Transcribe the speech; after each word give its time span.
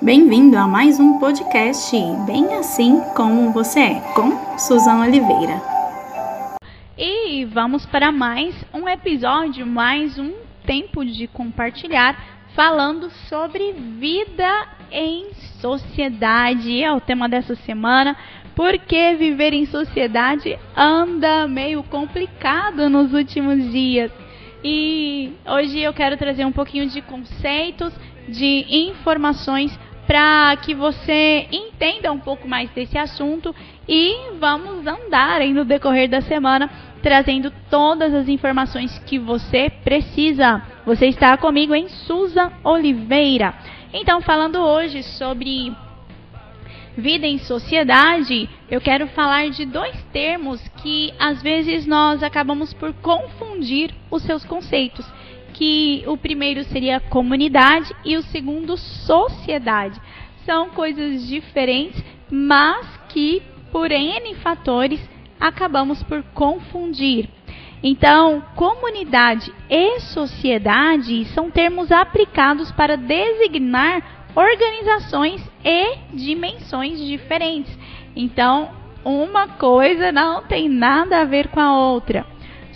Bem-vindo 0.00 0.56
a 0.56 0.64
mais 0.68 1.00
um 1.00 1.18
podcast 1.18 1.90
Bem 2.24 2.54
Assim 2.54 3.00
Como 3.16 3.50
Você 3.50 3.80
É, 3.80 4.00
com 4.14 4.56
Suzana 4.56 5.04
Oliveira. 5.04 5.60
E 6.96 7.44
vamos 7.46 7.84
para 7.84 8.12
mais 8.12 8.54
um 8.72 8.88
episódio, 8.88 9.66
mais 9.66 10.16
um 10.16 10.34
tempo 10.64 11.04
de 11.04 11.26
compartilhar, 11.26 12.16
falando 12.54 13.10
sobre 13.28 13.72
vida 13.72 14.68
em 14.92 15.32
sociedade. 15.60 16.80
É 16.80 16.92
o 16.92 17.00
tema 17.00 17.28
dessa 17.28 17.56
semana, 17.56 18.16
porque 18.54 19.16
viver 19.16 19.52
em 19.52 19.66
sociedade 19.66 20.56
anda 20.76 21.48
meio 21.48 21.82
complicado 21.82 22.88
nos 22.88 23.12
últimos 23.12 23.72
dias. 23.72 24.12
E 24.62 25.32
hoje 25.44 25.80
eu 25.80 25.92
quero 25.92 26.16
trazer 26.16 26.44
um 26.44 26.52
pouquinho 26.52 26.88
de 26.88 27.02
conceitos, 27.02 27.92
de 28.28 28.64
informações 28.68 29.76
para 30.08 30.56
que 30.56 30.74
você 30.74 31.46
entenda 31.52 32.10
um 32.10 32.18
pouco 32.18 32.48
mais 32.48 32.70
desse 32.70 32.96
assunto 32.96 33.54
e 33.86 34.32
vamos 34.40 34.86
andar 34.86 35.42
aí 35.42 35.52
no 35.52 35.66
decorrer 35.66 36.08
da 36.08 36.22
semana 36.22 36.70
trazendo 37.02 37.52
todas 37.70 38.14
as 38.14 38.26
informações 38.26 38.98
que 39.00 39.18
você 39.18 39.68
precisa. 39.84 40.62
Você 40.86 41.08
está 41.08 41.36
comigo 41.36 41.74
em 41.74 41.90
Suza 41.90 42.50
Oliveira. 42.64 43.54
Então, 43.92 44.22
falando 44.22 44.58
hoje 44.58 45.02
sobre 45.02 45.76
vida 46.96 47.26
em 47.26 47.36
sociedade, 47.36 48.48
eu 48.70 48.80
quero 48.80 49.08
falar 49.08 49.50
de 49.50 49.66
dois 49.66 49.94
termos 50.10 50.66
que 50.82 51.12
às 51.18 51.42
vezes 51.42 51.86
nós 51.86 52.22
acabamos 52.22 52.72
por 52.72 52.94
confundir 52.94 53.94
os 54.10 54.22
seus 54.22 54.42
conceitos. 54.42 55.06
Que 55.52 56.04
o 56.06 56.16
primeiro 56.16 56.64
seria 56.64 57.00
comunidade 57.00 57.94
e 58.04 58.16
o 58.16 58.22
segundo 58.22 58.76
sociedade. 58.76 60.00
São 60.44 60.70
coisas 60.70 61.26
diferentes, 61.26 62.02
mas 62.30 62.86
que 63.08 63.42
por 63.70 63.90
N 63.90 64.34
fatores 64.36 65.00
acabamos 65.40 66.02
por 66.02 66.22
confundir. 66.34 67.28
Então, 67.82 68.42
comunidade 68.56 69.52
e 69.70 70.00
sociedade 70.00 71.24
são 71.26 71.50
termos 71.50 71.92
aplicados 71.92 72.72
para 72.72 72.96
designar 72.96 74.30
organizações 74.34 75.40
e 75.64 75.96
dimensões 76.12 76.98
diferentes. 76.98 77.76
Então, 78.16 78.70
uma 79.04 79.48
coisa 79.48 80.10
não 80.10 80.42
tem 80.42 80.68
nada 80.68 81.20
a 81.20 81.24
ver 81.24 81.48
com 81.48 81.60
a 81.60 81.78
outra. 81.78 82.26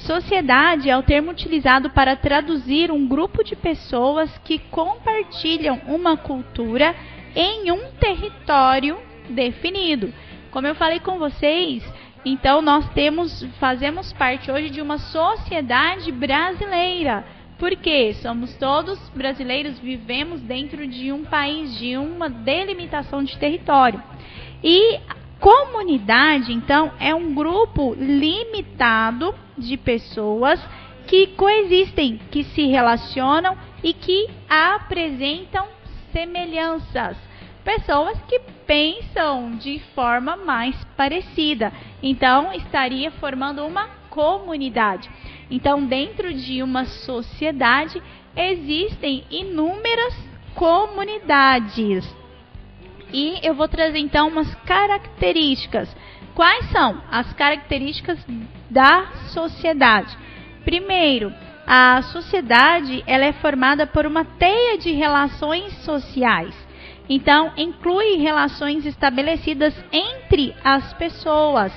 Sociedade 0.03 0.91
é 0.91 0.97
o 0.97 1.03
termo 1.03 1.31
utilizado 1.31 1.91
para 1.91 2.17
traduzir 2.17 2.91
um 2.91 3.07
grupo 3.07 3.45
de 3.45 3.55
pessoas 3.55 4.37
que 4.39 4.59
compartilham 4.59 5.81
uma 5.87 6.17
cultura 6.17 6.93
em 7.37 7.71
um 7.71 7.93
território 8.01 8.99
definido. 9.31 10.13
Como 10.51 10.67
eu 10.67 10.75
falei 10.75 10.99
com 10.99 11.21
vocês, 11.21 11.85
então 12.25 12.61
nós 12.61 12.89
temos, 12.91 13.45
fazemos 13.61 14.13
parte 14.13 14.51
hoje 14.51 14.71
de 14.71 14.83
uma 14.83 14.99
sociedade 14.99 16.11
brasileira. 16.11 17.25
Porque 17.57 18.13
somos 18.15 18.57
todos 18.57 18.99
brasileiros, 19.11 19.79
vivemos 19.79 20.41
dentro 20.41 20.85
de 20.85 21.13
um 21.13 21.25
país, 21.25 21.79
de 21.79 21.97
uma 21.97 22.29
delimitação 22.29 23.23
de 23.23 23.39
território. 23.39 24.03
E 24.65 24.99
comunidade, 25.43 26.53
então, 26.53 26.93
é 26.99 27.15
um 27.15 27.35
grupo 27.35 27.95
limitado 27.99 29.35
de 29.59 29.77
pessoas 29.77 30.59
que 31.07 31.27
coexistem, 31.27 32.19
que 32.31 32.45
se 32.45 32.69
relacionam 32.69 33.59
e 33.83 33.93
que 33.93 34.31
apresentam 34.49 35.67
semelhanças 36.13 37.17
pessoas 37.65 38.19
que 38.29 38.41
pensam 38.67 39.57
de 39.57 39.81
forma 39.95 40.37
mais 40.37 40.77
parecida. 40.97 41.73
Então, 42.03 42.53
estaria 42.53 43.11
formando 43.13 43.65
uma 43.65 43.89
comunidade. 44.11 45.09
Então, 45.51 45.85
dentro 45.85 46.33
de 46.35 46.63
uma 46.63 46.85
sociedade, 46.85 48.03
existem 48.37 49.25
inúmeras 49.31 50.15
comunidades. 50.55 52.22
E 53.13 53.39
eu 53.43 53.55
vou 53.55 53.69
trazer 53.69 53.99
então 53.99 54.29
umas 54.29 54.55
características. 54.67 55.95
Quais 56.35 56.71
são 56.71 57.01
as 57.11 57.33
características 57.35 58.19
da 58.71 59.07
sociedade? 59.29 60.17
Primeiro, 60.65 61.33
a 61.67 62.01
sociedade 62.03 63.05
ela 63.07 63.25
é 63.25 63.33
formada 63.33 63.87
por 63.87 64.07
uma 64.07 64.25
teia 64.25 64.79
de 64.79 64.93
relações 64.93 65.73
sociais. 65.85 66.55
Então, 67.09 67.53
inclui 67.57 68.17
relações 68.17 68.87
estabelecidas 68.87 69.75
entre 69.93 70.55
as 70.65 70.93
pessoas. 70.95 71.73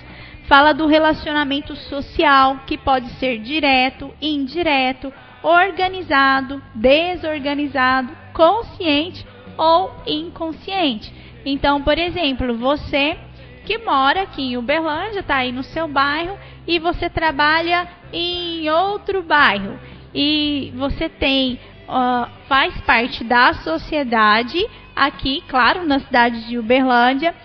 Fala 0.47 0.73
do 0.73 0.85
relacionamento 0.85 1.75
social, 1.75 2.59
que 2.67 2.77
pode 2.77 3.09
ser 3.13 3.39
direto, 3.39 4.13
indireto, 4.21 5.11
organizado, 5.43 6.61
desorganizado, 6.73 8.15
consciente 8.33 9.25
ou 9.57 9.91
inconsciente. 10.05 11.11
Então, 11.45 11.81
por 11.81 11.97
exemplo, 11.97 12.57
você 12.57 13.17
que 13.65 13.79
mora 13.79 14.21
aqui 14.21 14.41
em 14.41 14.57
Uberlândia, 14.57 15.19
está 15.19 15.37
aí 15.37 15.51
no 15.51 15.63
seu 15.63 15.87
bairro, 15.87 16.37
e 16.67 16.79
você 16.79 17.09
trabalha 17.09 17.87
em 18.13 18.69
outro 18.69 19.21
bairro. 19.21 19.79
E 20.13 20.71
você 20.75 21.09
tem, 21.09 21.59
uh, 21.89 22.29
faz 22.47 22.79
parte 22.81 23.23
da 23.23 23.53
sociedade 23.53 24.63
aqui, 24.95 25.43
claro, 25.47 25.85
na 25.85 25.99
cidade 25.99 26.47
de 26.47 26.57
Uberlândia, 26.57 27.35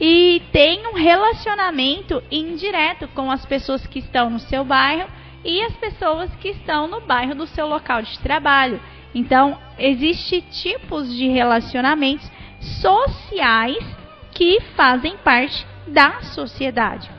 e 0.00 0.42
tem 0.52 0.86
um 0.86 0.94
relacionamento 0.94 2.22
indireto 2.30 3.08
com 3.08 3.30
as 3.30 3.44
pessoas 3.44 3.86
que 3.86 3.98
estão 3.98 4.30
no 4.30 4.38
seu 4.38 4.64
bairro 4.64 5.08
e 5.44 5.62
as 5.62 5.74
pessoas 5.76 6.34
que 6.36 6.48
estão 6.48 6.86
no 6.86 7.00
bairro 7.00 7.34
do 7.34 7.46
seu 7.46 7.66
local 7.66 8.00
de 8.00 8.18
trabalho. 8.20 8.80
Então, 9.14 9.58
existem 9.78 10.40
tipos 10.40 11.12
de 11.12 11.26
relacionamentos 11.28 12.30
sociais 12.60 13.84
que 14.32 14.60
fazem 14.76 15.16
parte 15.18 15.66
da 15.86 16.22
sociedade. 16.22 17.10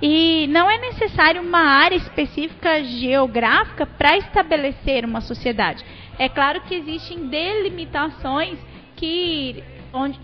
E 0.00 0.46
não 0.48 0.70
é 0.70 0.78
necessário 0.78 1.40
uma 1.40 1.60
área 1.60 1.96
específica 1.96 2.84
geográfica 2.84 3.86
para 3.86 4.16
estabelecer 4.18 5.04
uma 5.04 5.20
sociedade. 5.20 5.84
É 6.18 6.28
claro 6.28 6.60
que 6.62 6.74
existem 6.74 7.28
delimitações 7.28 8.58
que, 8.94 9.62
onde, 9.92 10.18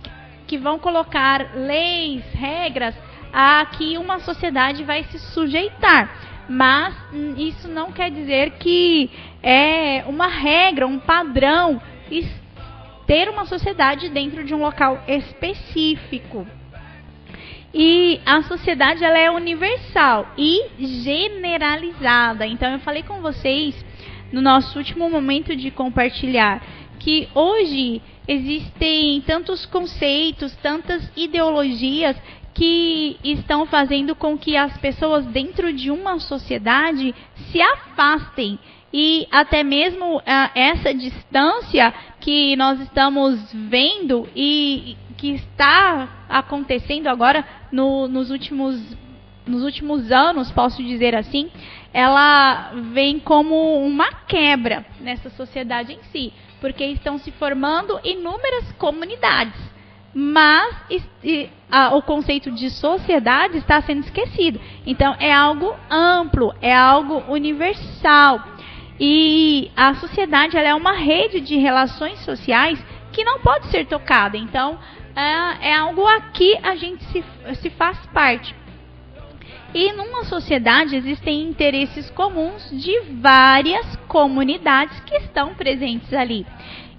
que 0.46 0.58
vão 0.58 0.78
colocar 0.78 1.54
leis, 1.54 2.22
regras 2.34 2.94
a 3.32 3.64
que 3.66 3.96
uma 3.96 4.20
sociedade 4.20 4.84
vai 4.84 5.04
se 5.04 5.18
sujeitar. 5.18 6.32
Mas 6.48 6.94
isso 7.38 7.68
não 7.68 7.92
quer 7.92 8.10
dizer 8.10 8.52
que 8.58 9.10
é 9.42 10.04
uma 10.06 10.26
regra, 10.26 10.86
um 10.86 10.98
padrão 10.98 11.80
ter 13.12 13.28
uma 13.28 13.44
sociedade 13.44 14.08
dentro 14.08 14.42
de 14.42 14.54
um 14.54 14.62
local 14.62 15.04
específico. 15.06 16.46
E 17.74 18.18
a 18.24 18.42
sociedade 18.44 19.04
ela 19.04 19.18
é 19.18 19.30
universal 19.30 20.32
e 20.38 20.70
generalizada. 20.78 22.46
Então 22.46 22.72
eu 22.72 22.78
falei 22.78 23.02
com 23.02 23.20
vocês 23.20 23.74
no 24.32 24.40
nosso 24.40 24.78
último 24.78 25.10
momento 25.10 25.54
de 25.54 25.70
compartilhar 25.70 26.62
que 26.98 27.28
hoje 27.34 28.00
existem 28.26 29.20
tantos 29.26 29.66
conceitos, 29.66 30.56
tantas 30.62 31.06
ideologias 31.14 32.16
que 32.54 33.18
estão 33.22 33.66
fazendo 33.66 34.14
com 34.14 34.38
que 34.38 34.56
as 34.56 34.74
pessoas 34.78 35.26
dentro 35.26 35.70
de 35.70 35.90
uma 35.90 36.18
sociedade 36.18 37.14
se 37.50 37.60
afastem 37.60 38.58
e 38.92 39.26
até 39.30 39.62
mesmo 39.62 40.18
uh, 40.18 40.22
essa 40.54 40.92
distância 40.92 41.92
que 42.20 42.54
nós 42.56 42.80
estamos 42.80 43.52
vendo 43.52 44.28
e 44.36 44.96
que 45.16 45.32
está 45.32 46.24
acontecendo 46.28 47.08
agora 47.08 47.44
no, 47.70 48.08
nos 48.08 48.30
últimos 48.30 48.80
nos 49.44 49.64
últimos 49.64 50.12
anos, 50.12 50.52
posso 50.52 50.80
dizer 50.84 51.16
assim, 51.16 51.50
ela 51.92 52.70
vem 52.92 53.18
como 53.18 53.84
uma 53.84 54.08
quebra 54.28 54.86
nessa 55.00 55.30
sociedade 55.30 55.92
em 55.92 56.02
si 56.12 56.32
porque 56.62 56.84
estão 56.84 57.18
se 57.18 57.32
formando 57.32 57.98
inúmeras 58.04 58.70
comunidades. 58.78 59.60
Mas 60.14 60.76
e, 61.24 61.50
a, 61.68 61.96
o 61.96 62.02
conceito 62.02 62.52
de 62.52 62.70
sociedade 62.70 63.58
está 63.58 63.82
sendo 63.82 64.04
esquecido. 64.04 64.60
Então, 64.86 65.16
é 65.18 65.32
algo 65.32 65.74
amplo, 65.90 66.54
é 66.62 66.72
algo 66.72 67.24
universal. 67.28 68.40
E 68.98 69.70
a 69.76 69.94
sociedade 69.94 70.56
é 70.56 70.74
uma 70.74 70.92
rede 70.92 71.40
de 71.40 71.56
relações 71.56 72.18
sociais 72.20 72.82
que 73.12 73.24
não 73.24 73.40
pode 73.40 73.66
ser 73.68 73.86
tocada. 73.86 74.36
Então, 74.36 74.78
é, 75.14 75.70
é 75.70 75.74
algo 75.74 76.06
aqui 76.06 76.56
a 76.62 76.74
gente 76.76 77.02
se, 77.04 77.24
se 77.56 77.70
faz 77.70 77.98
parte. 78.06 78.54
E 79.74 79.92
numa 79.92 80.24
sociedade 80.24 80.94
existem 80.94 81.42
interesses 81.42 82.10
comuns 82.10 82.68
de 82.70 83.00
várias 83.20 83.96
comunidades 84.06 85.00
que 85.00 85.16
estão 85.16 85.54
presentes 85.54 86.12
ali. 86.12 86.46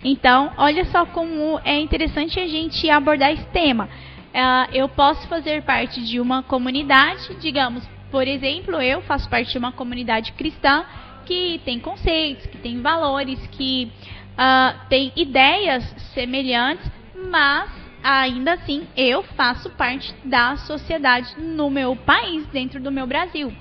Então, 0.04 0.52
olha 0.58 0.84
só 0.86 1.06
como 1.06 1.60
é 1.64 1.80
interessante 1.80 2.40
a 2.40 2.48
gente 2.48 2.90
abordar 2.90 3.32
esse 3.32 3.46
tema. 3.46 3.88
Uh, 4.34 4.74
eu 4.74 4.90
posso 4.90 5.28
fazer 5.28 5.62
parte 5.62 6.04
de 6.04 6.20
uma 6.20 6.42
comunidade, 6.42 7.36
digamos, 7.36 7.88
por 8.10 8.28
exemplo, 8.28 8.82
eu 8.82 9.02
faço 9.02 9.30
parte 9.30 9.52
de 9.52 9.58
uma 9.60 9.72
comunidade 9.72 10.32
cristã 10.34 10.84
que 11.26 11.62
tem 11.66 11.80
conceitos, 11.80 12.46
que 12.48 12.58
tem 12.58 12.82
valores, 12.82 13.40
que 13.48 13.92
uh, 14.34 14.88
tem 14.90 15.12
ideias 15.16 15.84
semelhantes, 16.14 16.90
mas 17.30 17.70
ainda 18.04 18.54
assim 18.54 18.86
eu 18.98 19.24
faço 19.24 19.70
parte 19.72 20.14
da 20.26 20.58
sociedade 20.58 21.40
no 21.40 21.70
meu 21.70 21.96
país, 21.96 22.46
dentro 22.48 22.82
do 22.82 22.92
meu 22.92 23.08
Brasil. 23.08 23.54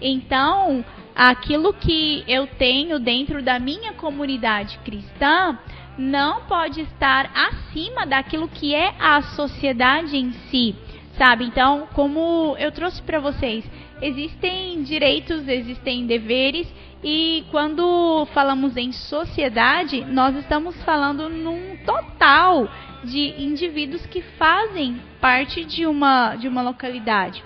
Então, 0.00 0.84
aquilo 1.14 1.72
que 1.72 2.24
eu 2.26 2.46
tenho 2.46 2.98
dentro 2.98 3.42
da 3.42 3.58
minha 3.58 3.92
comunidade 3.92 4.78
cristã 4.84 5.58
não 5.96 6.42
pode 6.42 6.80
estar 6.80 7.30
acima 7.34 8.04
daquilo 8.04 8.48
que 8.48 8.74
é 8.74 8.94
a 8.98 9.22
sociedade 9.22 10.16
em 10.16 10.32
si, 10.50 10.74
sabe? 11.16 11.44
Então, 11.44 11.86
como 11.94 12.56
eu 12.58 12.72
trouxe 12.72 13.00
para 13.00 13.20
vocês, 13.20 13.64
existem 14.02 14.82
direitos, 14.82 15.46
existem 15.46 16.04
deveres 16.06 16.66
e 17.04 17.44
quando 17.50 18.26
falamos 18.32 18.78
em 18.78 18.90
sociedade, 18.90 20.02
nós 20.06 20.34
estamos 20.36 20.74
falando 20.84 21.28
num 21.28 21.76
total 21.84 22.66
de 23.04 23.34
indivíduos 23.38 24.06
que 24.06 24.22
fazem 24.22 24.98
parte 25.20 25.66
de 25.66 25.86
uma, 25.86 26.34
de 26.36 26.48
uma 26.48 26.62
localidade. 26.62 27.44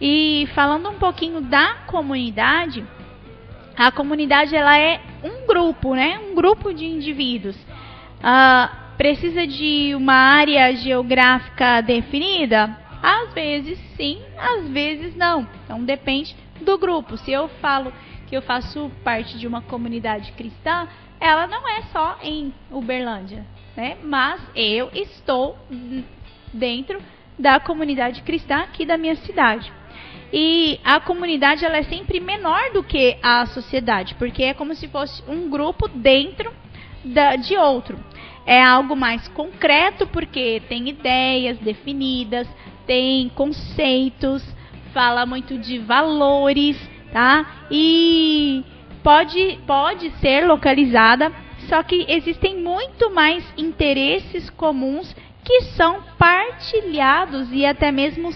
E 0.00 0.48
falando 0.52 0.88
um 0.88 0.98
pouquinho 0.98 1.40
da 1.40 1.74
comunidade, 1.86 2.84
a 3.76 3.92
comunidade 3.92 4.56
ela 4.56 4.76
é 4.76 5.00
um 5.22 5.46
grupo, 5.46 5.94
né? 5.94 6.18
Um 6.18 6.34
grupo 6.34 6.74
de 6.74 6.84
indivíduos. 6.84 7.54
Uh, 7.54 8.82
precisa 8.96 9.46
de 9.46 9.94
uma 9.94 10.14
área 10.14 10.74
geográfica 10.74 11.80
definida? 11.82 12.76
Às 13.00 13.32
vezes 13.32 13.78
sim, 13.96 14.20
às 14.36 14.68
vezes 14.68 15.14
não. 15.14 15.46
Então 15.64 15.84
depende 15.84 16.34
do 16.60 16.76
grupo. 16.76 17.16
Se 17.16 17.30
eu 17.30 17.48
falo 17.60 17.92
que 18.32 18.36
eu 18.38 18.40
faço 18.40 18.90
parte 19.04 19.36
de 19.36 19.46
uma 19.46 19.60
comunidade 19.60 20.32
cristã, 20.32 20.88
ela 21.20 21.46
não 21.46 21.68
é 21.68 21.82
só 21.92 22.18
em 22.22 22.50
Uberlândia, 22.70 23.44
né? 23.76 23.98
Mas 24.02 24.40
eu 24.56 24.88
estou 24.94 25.54
dentro 26.50 26.98
da 27.38 27.60
comunidade 27.60 28.22
cristã 28.22 28.60
aqui 28.60 28.86
da 28.86 28.96
minha 28.96 29.16
cidade. 29.16 29.70
E 30.32 30.80
a 30.82 30.98
comunidade 30.98 31.62
ela 31.62 31.76
é 31.76 31.82
sempre 31.82 32.20
menor 32.20 32.72
do 32.72 32.82
que 32.82 33.18
a 33.22 33.44
sociedade, 33.44 34.14
porque 34.14 34.44
é 34.44 34.54
como 34.54 34.74
se 34.74 34.88
fosse 34.88 35.22
um 35.28 35.50
grupo 35.50 35.86
dentro 35.88 36.50
da, 37.04 37.36
de 37.36 37.54
outro. 37.58 38.02
É 38.46 38.62
algo 38.62 38.96
mais 38.96 39.28
concreto 39.28 40.06
porque 40.06 40.62
tem 40.70 40.88
ideias 40.88 41.58
definidas, 41.58 42.48
tem 42.86 43.28
conceitos, 43.28 44.42
fala 44.94 45.26
muito 45.26 45.58
de 45.58 45.76
valores, 45.76 46.78
tá? 47.12 47.64
E 47.70 48.64
pode, 49.02 49.58
pode 49.66 50.10
ser 50.20 50.46
localizada, 50.46 51.32
só 51.68 51.82
que 51.82 52.04
existem 52.08 52.58
muito 52.58 53.10
mais 53.14 53.44
interesses 53.56 54.50
comuns 54.50 55.14
que 55.44 55.62
são 55.76 56.02
partilhados 56.18 57.52
e 57.52 57.66
até 57.66 57.92
mesmo 57.92 58.30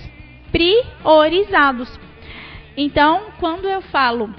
priorizados. 0.52 1.99
Então, 2.76 3.28
quando 3.40 3.67
eu 3.67 3.81
falo 3.81 4.32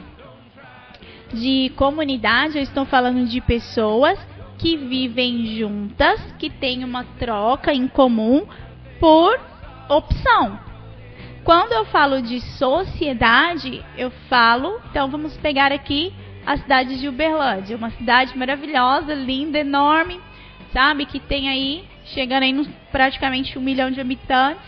de 1.34 1.72
comunidade, 1.76 2.58
eu 2.58 2.64
estou 2.64 2.86
falando 2.86 3.26
de 3.26 3.42
pessoas 3.42 4.18
que 4.58 4.76
vivem 4.76 5.58
juntas, 5.58 6.20
que 6.40 6.50
têm 6.50 6.84
uma 6.84 7.04
troca 7.20 7.74
em 7.74 7.88
comum 7.88 8.46
por 9.00 9.40
opção. 9.90 10.67
Quando 11.48 11.72
eu 11.72 11.86
falo 11.86 12.22
de 12.22 12.42
sociedade, 12.42 13.82
eu 13.98 14.12
falo, 14.28 14.82
então 14.92 15.10
vamos 15.10 15.38
pegar 15.38 15.72
aqui 15.72 16.14
a 16.46 16.58
cidade 16.58 17.00
de 17.00 17.08
Uberlândia, 17.08 17.78
uma 17.78 17.90
cidade 17.92 18.38
maravilhosa, 18.38 19.14
linda, 19.14 19.58
enorme, 19.58 20.20
sabe? 20.74 21.06
Que 21.06 21.22
tem 21.22 21.48
aí, 21.48 21.86
chegando 22.08 22.44
aí 22.44 22.52
nos 22.52 22.68
praticamente 22.92 23.58
um 23.58 23.62
milhão 23.62 23.90
de 23.90 24.02
habitantes 24.02 24.62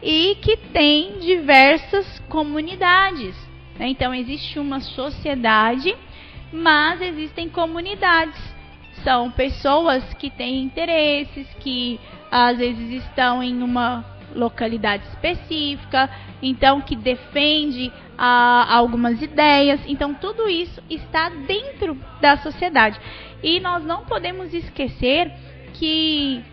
e 0.00 0.36
que 0.40 0.56
tem 0.56 1.18
diversas 1.18 2.20
comunidades. 2.28 3.34
Né? 3.76 3.88
Então 3.88 4.14
existe 4.14 4.56
uma 4.60 4.78
sociedade, 4.78 5.96
mas 6.52 7.02
existem 7.02 7.48
comunidades. 7.48 8.40
São 9.02 9.32
pessoas 9.32 10.14
que 10.14 10.30
têm 10.30 10.62
interesses, 10.62 11.48
que 11.58 11.98
às 12.30 12.56
vezes 12.56 13.02
estão 13.02 13.42
em 13.42 13.64
uma 13.64 14.19
localidade 14.34 15.04
específica, 15.08 16.10
então 16.42 16.80
que 16.80 16.96
defende 16.96 17.92
ah, 18.16 18.66
algumas 18.76 19.20
ideias. 19.22 19.80
Então 19.86 20.14
tudo 20.14 20.48
isso 20.48 20.82
está 20.88 21.28
dentro 21.28 21.96
da 22.20 22.36
sociedade. 22.38 22.98
E 23.42 23.60
nós 23.60 23.84
não 23.84 24.04
podemos 24.04 24.52
esquecer 24.52 25.32
que 25.74 26.44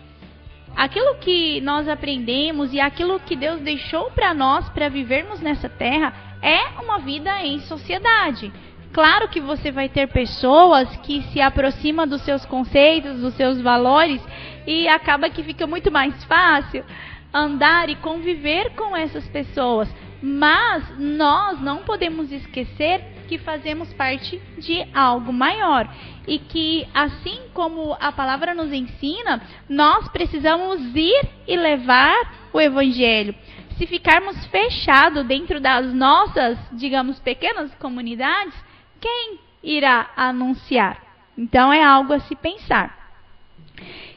aquilo 0.74 1.16
que 1.16 1.60
nós 1.60 1.88
aprendemos 1.88 2.72
e 2.72 2.80
aquilo 2.80 3.20
que 3.20 3.36
Deus 3.36 3.60
deixou 3.60 4.10
para 4.10 4.32
nós 4.32 4.68
para 4.70 4.88
vivermos 4.88 5.40
nessa 5.40 5.68
terra 5.68 6.12
é 6.40 6.80
uma 6.80 6.98
vida 6.98 7.44
em 7.44 7.60
sociedade. 7.60 8.52
Claro 8.92 9.28
que 9.28 9.40
você 9.40 9.70
vai 9.70 9.88
ter 9.88 10.08
pessoas 10.08 10.88
que 10.98 11.22
se 11.24 11.40
aproximam 11.40 12.06
dos 12.06 12.22
seus 12.22 12.44
conceitos, 12.46 13.20
dos 13.20 13.34
seus 13.34 13.60
valores 13.60 14.20
e 14.66 14.88
acaba 14.88 15.28
que 15.28 15.42
fica 15.42 15.66
muito 15.66 15.90
mais 15.90 16.24
fácil 16.24 16.84
andar 17.32 17.88
e 17.88 17.96
conviver 17.96 18.70
com 18.74 18.96
essas 18.96 19.26
pessoas. 19.28 19.88
Mas 20.20 20.98
nós 20.98 21.60
não 21.60 21.84
podemos 21.84 22.32
esquecer 22.32 23.04
que 23.28 23.38
fazemos 23.38 23.92
parte 23.94 24.40
de 24.58 24.84
algo 24.94 25.32
maior 25.32 25.88
e 26.26 26.38
que, 26.38 26.88
assim 26.92 27.42
como 27.54 27.96
a 28.00 28.10
palavra 28.10 28.54
nos 28.54 28.72
ensina, 28.72 29.40
nós 29.68 30.08
precisamos 30.08 30.80
ir 30.96 31.28
e 31.46 31.56
levar 31.56 32.16
o 32.52 32.60
Evangelho. 32.60 33.34
Se 33.76 33.86
ficarmos 33.86 34.44
fechados 34.46 35.24
dentro 35.26 35.60
das 35.60 35.92
nossas, 35.94 36.58
digamos, 36.72 37.20
pequenas 37.20 37.72
comunidades, 37.76 38.54
quem 39.00 39.38
irá 39.62 40.10
anunciar? 40.16 41.00
Então 41.36 41.72
é 41.72 41.84
algo 41.84 42.12
a 42.12 42.20
se 42.20 42.34
pensar. 42.34 42.98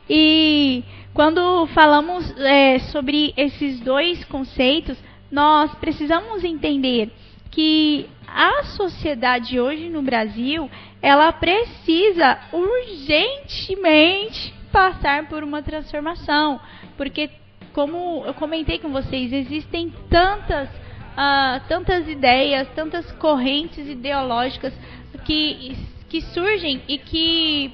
E 0.09 0.83
quando 1.13 1.67
falamos 1.67 2.33
é, 2.39 2.79
sobre 2.79 3.33
esses 3.35 3.79
dois 3.81 4.23
conceitos, 4.25 4.97
nós 5.31 5.73
precisamos 5.75 6.43
entender 6.43 7.11
que 7.49 8.07
a 8.27 8.63
sociedade 8.63 9.59
hoje 9.59 9.89
no 9.89 10.01
Brasil, 10.01 10.69
ela 11.01 11.31
precisa 11.33 12.39
urgentemente 12.53 14.53
passar 14.71 15.27
por 15.27 15.43
uma 15.43 15.61
transformação, 15.61 16.59
porque 16.95 17.29
como 17.73 18.23
eu 18.25 18.33
comentei 18.33 18.79
com 18.79 18.89
vocês, 18.89 19.33
existem 19.33 19.93
tantas 20.09 20.69
uh, 20.69 21.61
tantas 21.67 22.07
ideias, 22.07 22.69
tantas 22.69 23.11
correntes 23.13 23.85
ideológicas 23.87 24.73
que 25.25 25.75
que 26.09 26.21
surgem 26.21 26.81
e 26.89 26.97
que 26.97 27.73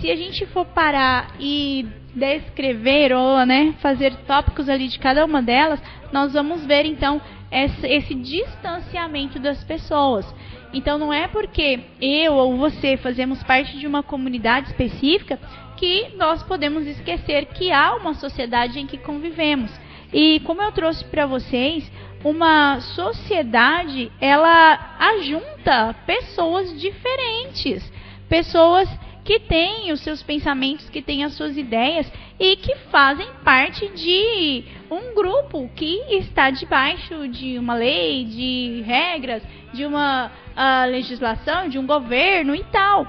se 0.00 0.10
a 0.10 0.16
gente 0.16 0.46
for 0.46 0.64
parar 0.64 1.34
e 1.40 1.86
descrever 2.14 3.12
ou 3.12 3.44
né, 3.44 3.74
fazer 3.80 4.14
tópicos 4.26 4.68
ali 4.68 4.88
de 4.88 4.98
cada 4.98 5.24
uma 5.24 5.42
delas, 5.42 5.80
nós 6.12 6.32
vamos 6.32 6.64
ver 6.64 6.84
então 6.84 7.20
esse, 7.50 7.86
esse 7.86 8.14
distanciamento 8.14 9.38
das 9.38 9.62
pessoas. 9.64 10.26
Então 10.72 10.98
não 10.98 11.12
é 11.12 11.26
porque 11.28 11.80
eu 12.00 12.34
ou 12.34 12.56
você 12.56 12.96
fazemos 12.96 13.42
parte 13.42 13.78
de 13.78 13.86
uma 13.86 14.02
comunidade 14.02 14.68
específica 14.68 15.38
que 15.76 16.10
nós 16.16 16.42
podemos 16.42 16.86
esquecer 16.86 17.46
que 17.46 17.70
há 17.72 17.94
uma 17.94 18.14
sociedade 18.14 18.78
em 18.78 18.86
que 18.86 18.98
convivemos. 18.98 19.70
E 20.12 20.40
como 20.40 20.62
eu 20.62 20.72
trouxe 20.72 21.04
para 21.04 21.26
vocês, 21.26 21.90
uma 22.24 22.80
sociedade 22.80 24.10
ela 24.20 24.96
ajunta 24.98 25.94
pessoas 26.06 26.78
diferentes, 26.80 27.92
pessoas 28.28 28.88
que 29.28 29.40
têm 29.40 29.92
os 29.92 30.00
seus 30.00 30.22
pensamentos, 30.22 30.88
que 30.88 31.02
têm 31.02 31.22
as 31.22 31.34
suas 31.34 31.54
ideias 31.54 32.10
e 32.40 32.56
que 32.56 32.74
fazem 32.90 33.28
parte 33.44 33.86
de 33.88 34.64
um 34.90 35.14
grupo 35.14 35.68
que 35.76 36.00
está 36.14 36.48
debaixo 36.48 37.28
de 37.28 37.58
uma 37.58 37.74
lei, 37.74 38.24
de 38.24 38.82
regras, 38.86 39.42
de 39.74 39.84
uma 39.84 40.28
uh, 40.28 40.90
legislação, 40.90 41.68
de 41.68 41.78
um 41.78 41.86
governo 41.86 42.54
e 42.54 42.64
tal. 42.72 43.06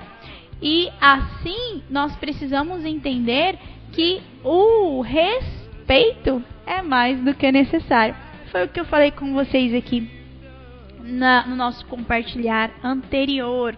E 0.62 0.90
assim 1.00 1.82
nós 1.90 2.14
precisamos 2.18 2.84
entender 2.84 3.58
que 3.94 4.22
o 4.44 5.00
respeito 5.00 6.44
é 6.66 6.82
mais 6.82 7.18
do 7.24 7.34
que 7.34 7.50
necessário. 7.50 8.14
Foi 8.52 8.66
o 8.66 8.68
que 8.68 8.82
eu 8.82 8.86
falei 8.86 9.12
com 9.12 9.34
vocês 9.34 9.74
aqui 9.74 10.12
na, 11.02 11.48
no 11.48 11.56
nosso 11.56 11.86
compartilhar 11.86 12.72
anterior. 12.84 13.74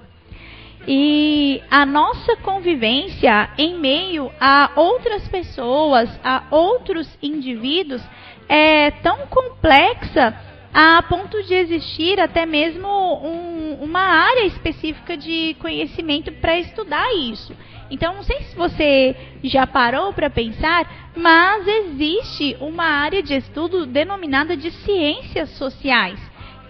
E 0.88 1.61
a 1.69 1.85
nossa 1.85 2.35
convivência 2.38 3.50
em 3.57 3.77
meio 3.77 4.31
a 4.39 4.71
outras 4.75 5.27
pessoas, 5.27 6.09
a 6.23 6.43
outros 6.50 7.07
indivíduos, 7.21 8.01
é 8.50 8.91
tão 8.91 9.27
complexa 9.27 10.35
a 10.73 11.03
ponto 11.03 11.43
de 11.43 11.53
existir 11.53 12.19
até 12.19 12.45
mesmo 12.45 12.88
um, 12.88 13.77
uma 13.81 14.01
área 14.01 14.45
específica 14.45 15.17
de 15.17 15.55
conhecimento 15.59 16.31
para 16.33 16.57
estudar 16.57 17.13
isso. 17.13 17.55
Então, 17.89 18.15
não 18.15 18.23
sei 18.23 18.41
se 18.43 18.55
você 18.55 19.15
já 19.43 19.67
parou 19.67 20.13
para 20.13 20.29
pensar, 20.29 21.11
mas 21.15 21.67
existe 21.67 22.55
uma 22.61 22.85
área 22.85 23.21
de 23.21 23.35
estudo 23.35 23.85
denominada 23.85 24.55
de 24.55 24.71
ciências 24.71 25.50
sociais, 25.51 26.17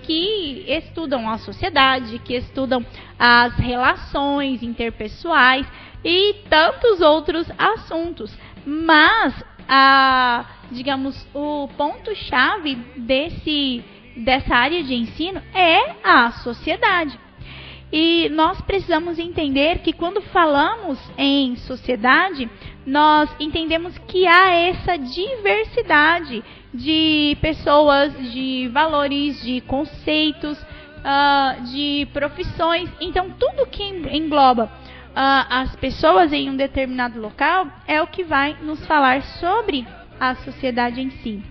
que 0.04 0.66
estudam 0.68 1.30
a 1.30 1.38
sociedade, 1.38 2.20
que 2.20 2.36
estudam 2.36 2.86
as 3.18 3.56
relações 3.56 4.64
interpessoais 4.64 5.66
e 6.04 6.36
tantos 6.50 7.02
outros 7.02 7.48
assuntos. 7.58 8.36
Mas 8.66 9.44
a, 9.68 10.46
digamos, 10.72 11.28
o 11.34 11.68
ponto 11.78 12.14
chave 12.16 12.76
desse 12.96 13.84
dessa 14.16 14.54
área 14.54 14.84
de 14.84 14.94
ensino 14.94 15.42
é 15.54 15.96
a 16.04 16.32
sociedade. 16.32 17.18
E 17.92 18.30
nós 18.30 18.62
precisamos 18.62 19.20
entender 19.20 19.80
que 19.80 19.92
quando 19.92 20.22
falamos 20.22 20.98
em 21.18 21.56
sociedade, 21.58 22.50
nós 22.86 23.30
entendemos 23.40 23.98
que 24.08 24.26
há 24.26 24.50
essa 24.52 24.98
diversidade 24.98 26.44
de 26.74 27.38
pessoas, 27.42 28.14
de 28.32 28.70
valores, 28.72 29.42
de 29.44 29.60
conceitos, 29.62 30.58
uh, 31.02 31.64
de 31.72 32.08
profissões. 32.14 32.90
Então, 33.02 33.30
tudo 33.32 33.68
que 33.68 33.84
engloba 33.84 34.66
uh, 34.66 35.46
as 35.50 35.76
pessoas 35.76 36.32
em 36.32 36.50
um 36.50 36.56
determinado 36.56 37.20
local 37.20 37.68
é 37.88 38.02
o 38.02 38.08
que 38.08 38.24
vai 38.24 38.56
nos 38.62 38.86
falar 38.86 39.22
sobre 39.22 39.86
a 40.20 40.36
sociedade 40.36 41.02
em 41.02 41.10
si. 41.10 41.44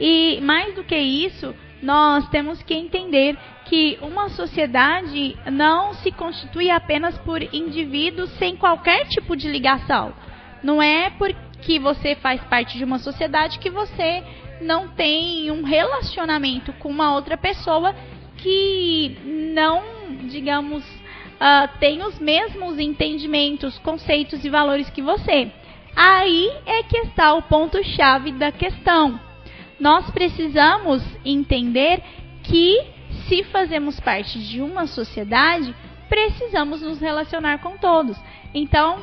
E 0.00 0.40
mais 0.40 0.74
do 0.74 0.82
que 0.82 0.96
isso, 0.96 1.54
nós 1.82 2.28
temos 2.30 2.62
que 2.62 2.74
entender 2.74 3.38
que 3.70 3.96
uma 4.02 4.28
sociedade 4.30 5.36
não 5.46 5.94
se 5.94 6.10
constitui 6.10 6.68
apenas 6.68 7.16
por 7.18 7.40
indivíduos 7.54 8.28
sem 8.32 8.56
qualquer 8.56 9.06
tipo 9.06 9.36
de 9.36 9.48
ligação. 9.48 10.12
Não 10.60 10.82
é 10.82 11.08
porque 11.10 11.78
você 11.78 12.16
faz 12.16 12.42
parte 12.42 12.76
de 12.76 12.82
uma 12.82 12.98
sociedade 12.98 13.60
que 13.60 13.70
você 13.70 14.24
não 14.60 14.88
tem 14.88 15.52
um 15.52 15.62
relacionamento 15.62 16.72
com 16.74 16.88
uma 16.88 17.14
outra 17.14 17.36
pessoa 17.36 17.94
que 18.38 19.16
não, 19.54 19.84
digamos, 20.28 20.84
uh, 20.84 21.78
tem 21.78 22.02
os 22.02 22.18
mesmos 22.18 22.76
entendimentos, 22.76 23.78
conceitos 23.78 24.44
e 24.44 24.50
valores 24.50 24.90
que 24.90 25.00
você. 25.00 25.48
Aí 25.94 26.50
é 26.66 26.82
que 26.82 26.98
está 26.98 27.34
o 27.34 27.42
ponto-chave 27.42 28.32
da 28.32 28.50
questão 28.50 29.30
nós 29.80 30.10
precisamos 30.10 31.02
entender 31.24 32.02
que 32.42 32.99
se 33.30 33.44
fazemos 33.44 34.00
parte 34.00 34.40
de 34.40 34.60
uma 34.60 34.88
sociedade, 34.88 35.72
precisamos 36.08 36.82
nos 36.82 37.00
relacionar 37.00 37.58
com 37.58 37.76
todos. 37.76 38.18
Então, 38.52 38.98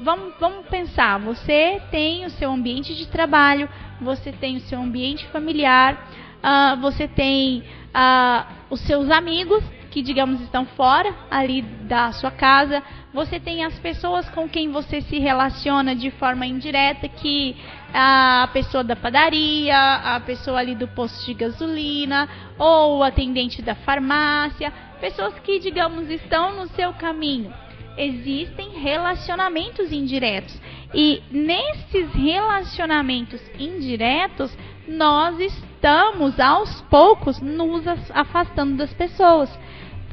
vamos, 0.00 0.32
vamos 0.40 0.66
pensar: 0.68 1.18
você 1.18 1.80
tem 1.90 2.24
o 2.24 2.30
seu 2.30 2.50
ambiente 2.50 2.94
de 2.94 3.06
trabalho, 3.06 3.68
você 4.00 4.32
tem 4.32 4.56
o 4.56 4.60
seu 4.60 4.80
ambiente 4.80 5.26
familiar, 5.26 6.08
uh, 6.42 6.80
você 6.80 7.06
tem 7.06 7.58
uh, 7.60 8.46
os 8.70 8.80
seus 8.80 9.10
amigos 9.10 9.62
que, 9.94 10.02
digamos, 10.02 10.40
estão 10.40 10.66
fora 10.66 11.14
ali 11.30 11.62
da 11.62 12.10
sua 12.10 12.32
casa. 12.32 12.82
Você 13.12 13.38
tem 13.38 13.64
as 13.64 13.78
pessoas 13.78 14.28
com 14.28 14.48
quem 14.48 14.72
você 14.72 15.00
se 15.00 15.20
relaciona 15.20 15.94
de 15.94 16.10
forma 16.10 16.44
indireta, 16.44 17.06
que 17.06 17.56
a 17.92 18.50
pessoa 18.52 18.82
da 18.82 18.96
padaria, 18.96 19.78
a 19.78 20.18
pessoa 20.18 20.58
ali 20.58 20.74
do 20.74 20.88
posto 20.88 21.24
de 21.24 21.34
gasolina, 21.34 22.28
ou 22.58 22.98
o 22.98 23.02
atendente 23.04 23.62
da 23.62 23.76
farmácia, 23.76 24.72
pessoas 25.00 25.38
que, 25.38 25.60
digamos, 25.60 26.10
estão 26.10 26.56
no 26.56 26.66
seu 26.70 26.92
caminho. 26.94 27.54
Existem 27.96 28.70
relacionamentos 28.70 29.92
indiretos. 29.92 30.60
E 30.92 31.22
nesses 31.30 32.12
relacionamentos 32.12 33.40
indiretos, 33.56 34.50
nós 34.88 35.38
estamos 35.38 36.40
aos 36.40 36.82
poucos 36.82 37.40
nos 37.40 37.84
afastando 38.12 38.76
das 38.76 38.92
pessoas. 38.92 39.56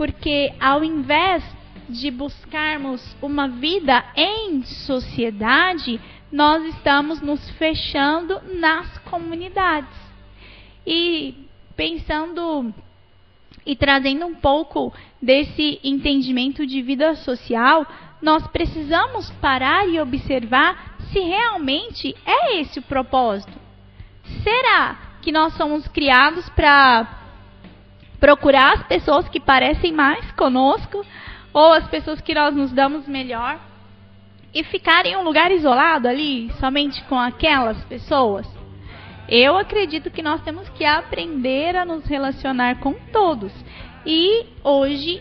Porque 0.02 0.52
ao 0.60 0.84
invés 0.84 1.44
de 1.88 2.10
buscarmos 2.10 3.16
uma 3.22 3.48
vida 3.48 4.04
em 4.16 4.64
sociedade, 4.64 6.02
nós 6.32 6.64
estamos 6.74 7.22
nos 7.22 7.48
fechando 7.52 8.42
nas 8.56 8.98
comunidades. 8.98 9.96
E 10.88 11.46
pensando 11.76 12.74
e 13.64 13.76
trazendo 13.76 14.26
um 14.26 14.34
pouco 14.34 14.92
desse 15.22 15.80
entendimento 15.84 16.66
de 16.66 16.82
vida 16.82 17.14
social, 17.18 17.86
nós 18.20 18.48
precisamos 18.48 19.30
parar 19.40 19.88
e 19.88 20.00
observar 20.00 20.96
se 21.12 21.20
realmente 21.20 22.16
é 22.26 22.60
esse 22.60 22.80
o 22.80 22.82
propósito. 22.82 23.54
Será 24.42 24.98
que 25.22 25.32
nós 25.32 25.54
somos 25.54 25.88
criados 25.90 26.50
para 26.50 27.21
procurar 28.22 28.74
as 28.74 28.84
pessoas 28.84 29.28
que 29.28 29.40
parecem 29.40 29.92
mais 29.92 30.32
conosco 30.34 31.04
ou 31.52 31.74
as 31.74 31.88
pessoas 31.88 32.22
que 32.22 32.36
nós 32.36 32.56
nos 32.56 32.72
damos 32.72 33.08
melhor 33.08 33.60
e 34.54 34.64
ficar 34.64 35.06
em 35.08 35.18
um 35.18 35.24
lugar 35.24 35.52
isolado 35.52 36.08
ali, 36.08 36.52
somente 36.60 37.04
com 37.06 37.20
aquelas 37.20 37.84
pessoas? 37.86 38.48
Eu 39.28 39.58
acredito 39.58 40.12
que 40.12 40.22
nós 40.22 40.42
temos 40.44 40.70
que 40.70 40.86
aprender 40.86 41.76
a 41.76 41.84
nos 41.84 42.06
relacionar 42.06 42.80
com 42.80 42.94
todos. 43.12 43.52
E 44.06 44.46
hoje 44.64 45.20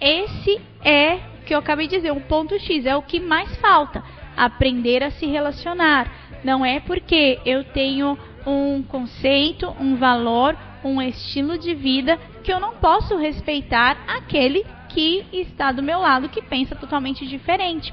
esse 0.00 0.60
é 0.84 1.18
que 1.44 1.54
eu 1.54 1.58
acabei 1.58 1.88
de 1.88 1.96
dizer, 1.96 2.12
o 2.12 2.20
ponto 2.20 2.58
X 2.60 2.86
é 2.86 2.94
o 2.94 3.02
que 3.02 3.18
mais 3.18 3.56
falta, 3.56 4.04
aprender 4.36 5.02
a 5.02 5.10
se 5.10 5.26
relacionar. 5.26 6.08
Não 6.44 6.64
é 6.64 6.78
porque 6.78 7.40
eu 7.44 7.64
tenho 7.64 8.16
um 8.46 8.82
conceito, 8.82 9.74
um 9.80 9.96
valor, 9.96 10.56
um 10.84 11.00
estilo 11.00 11.58
de 11.58 11.74
vida 11.74 12.18
que 12.42 12.52
eu 12.52 12.60
não 12.60 12.74
posso 12.74 13.16
respeitar 13.16 13.96
aquele 14.06 14.64
que 14.88 15.24
está 15.32 15.70
do 15.72 15.82
meu 15.82 15.98
lado 16.00 16.28
que 16.28 16.42
pensa 16.42 16.74
totalmente 16.74 17.26
diferente. 17.26 17.92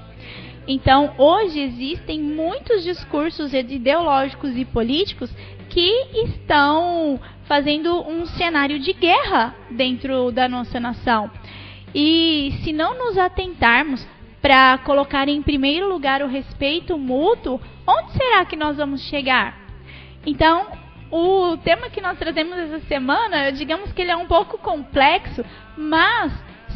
Então, 0.67 1.13
hoje 1.17 1.59
existem 1.59 2.19
muitos 2.19 2.83
discursos 2.83 3.53
ideológicos 3.53 4.57
e 4.57 4.65
políticos 4.65 5.31
que 5.69 5.91
estão 6.25 7.19
fazendo 7.45 8.01
um 8.07 8.25
cenário 8.25 8.79
de 8.79 8.93
guerra 8.93 9.55
dentro 9.69 10.31
da 10.31 10.47
nossa 10.47 10.79
nação. 10.79 11.29
E 11.93 12.53
se 12.63 12.73
não 12.73 12.97
nos 12.97 13.17
atentarmos 13.17 14.05
para 14.41 14.77
colocar 14.79 15.27
em 15.27 15.41
primeiro 15.41 15.87
lugar 15.87 16.21
o 16.21 16.27
respeito 16.27 16.97
mútuo, 16.97 17.59
onde 17.87 18.11
será 18.13 18.45
que 18.45 18.55
nós 18.55 18.77
vamos 18.77 19.01
chegar? 19.01 19.57
Então, 20.25 20.67
o 21.17 21.55
tema 21.55 21.89
que 21.89 22.01
nós 22.01 22.19
trazemos 22.19 22.57
essa 22.57 22.81
semana, 22.87 23.49
digamos 23.53 23.93
que 23.93 24.01
ele 24.01 24.11
é 24.11 24.17
um 24.17 24.25
pouco 24.25 24.57
complexo, 24.57 25.45
mas 25.77 26.33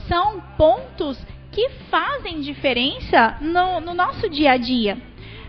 são 0.08 0.39
pontos 0.58 1.22
que 1.51 1.67
fazem 1.91 2.39
diferença 2.39 3.36
no, 3.41 3.81
no 3.81 3.93
nosso 3.93 4.29
dia 4.29 4.51
a 4.53 4.58
dia. 4.58 4.98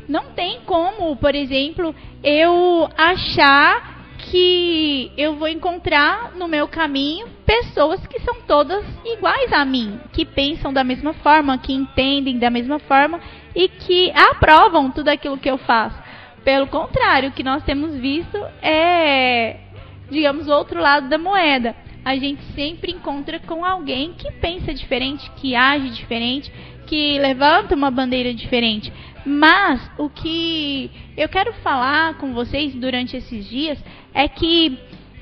Não 0.09 0.33
tem 0.33 0.63
como, 0.63 1.15
por 1.15 1.37
exemplo, 1.37 1.95
eu 2.21 2.89
achar 2.99 4.01
que 4.19 5.13
eu 5.17 5.37
vou 5.37 5.47
encontrar 5.47 6.33
no 6.35 6.49
meu 6.49 6.67
caminho 6.67 7.29
pessoas 7.47 8.05
que 8.09 8.19
são 8.19 8.41
todas 8.43 8.85
iguais 9.05 9.53
a 9.53 9.65
mim, 9.65 10.01
que 10.13 10.25
pensam 10.27 10.73
da 10.73 10.83
mesma 10.83 11.13
forma, 11.13 11.59
que 11.59 11.73
entendem 11.73 12.41
da 12.41 12.51
mesma 12.51 12.81
forma 12.81 13.21
e 13.55 13.69
que 13.69 14.11
aprovam 14.11 14.91
tudo 14.91 15.11
aquilo 15.11 15.39
que 15.39 15.49
eu 15.49 15.59
faço. 15.59 16.00
Pelo 16.45 16.67
contrário, 16.67 17.29
o 17.29 17.33
que 17.33 17.43
nós 17.43 17.63
temos 17.65 17.95
visto 17.97 18.37
é, 18.63 19.57
digamos, 20.11 20.49
o 20.49 20.53
outro 20.53 20.81
lado 20.81 21.09
da 21.09 21.19
moeda. 21.19 21.75
A 22.05 22.17
gente 22.17 22.43
sempre 22.55 22.93
encontra 22.93 23.39
com 23.41 23.65
alguém 23.65 24.15
que 24.15 24.33
pensa 24.33 24.73
diferente, 24.73 25.31
que 25.37 25.55
age 25.55 25.91
diferente, 25.91 26.51
que 26.87 27.19
levanta 27.19 27.75
uma 27.75 27.91
bandeira 27.91 28.33
diferente. 28.33 28.93
Mas 29.25 29.91
o 29.99 30.09
que 30.09 30.91
eu 31.17 31.29
quero 31.29 31.53
falar 31.55 32.15
com 32.15 32.33
vocês 32.33 32.75
durante 32.75 33.17
esses 33.17 33.47
dias 33.49 33.79
é 34.15 34.27
que 34.27 34.79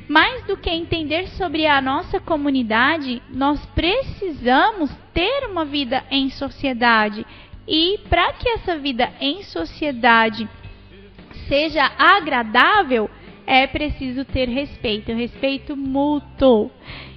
mais 0.09 0.43
do 0.47 0.57
que 0.57 0.71
entender 0.71 1.29
sobre 1.29 1.67
a 1.67 1.83
nossa 1.83 2.19
comunidade, 2.19 3.21
nós 3.29 3.65
precisamos 3.75 4.91
ter 5.13 5.47
uma 5.51 5.65
vida 5.65 6.03
em 6.11 6.31
sociedade. 6.31 7.27
E 7.67 7.99
para 8.09 8.33
que 8.33 8.49
essa 8.49 8.79
vida 8.79 9.13
em 9.21 9.43
sociedade 9.43 10.49
seja 11.49 11.91
agradável, 11.99 13.11
é 13.47 13.67
preciso 13.67 14.25
ter 14.25 14.49
respeito, 14.49 15.13
respeito 15.13 15.77
mútuo. 15.77 16.71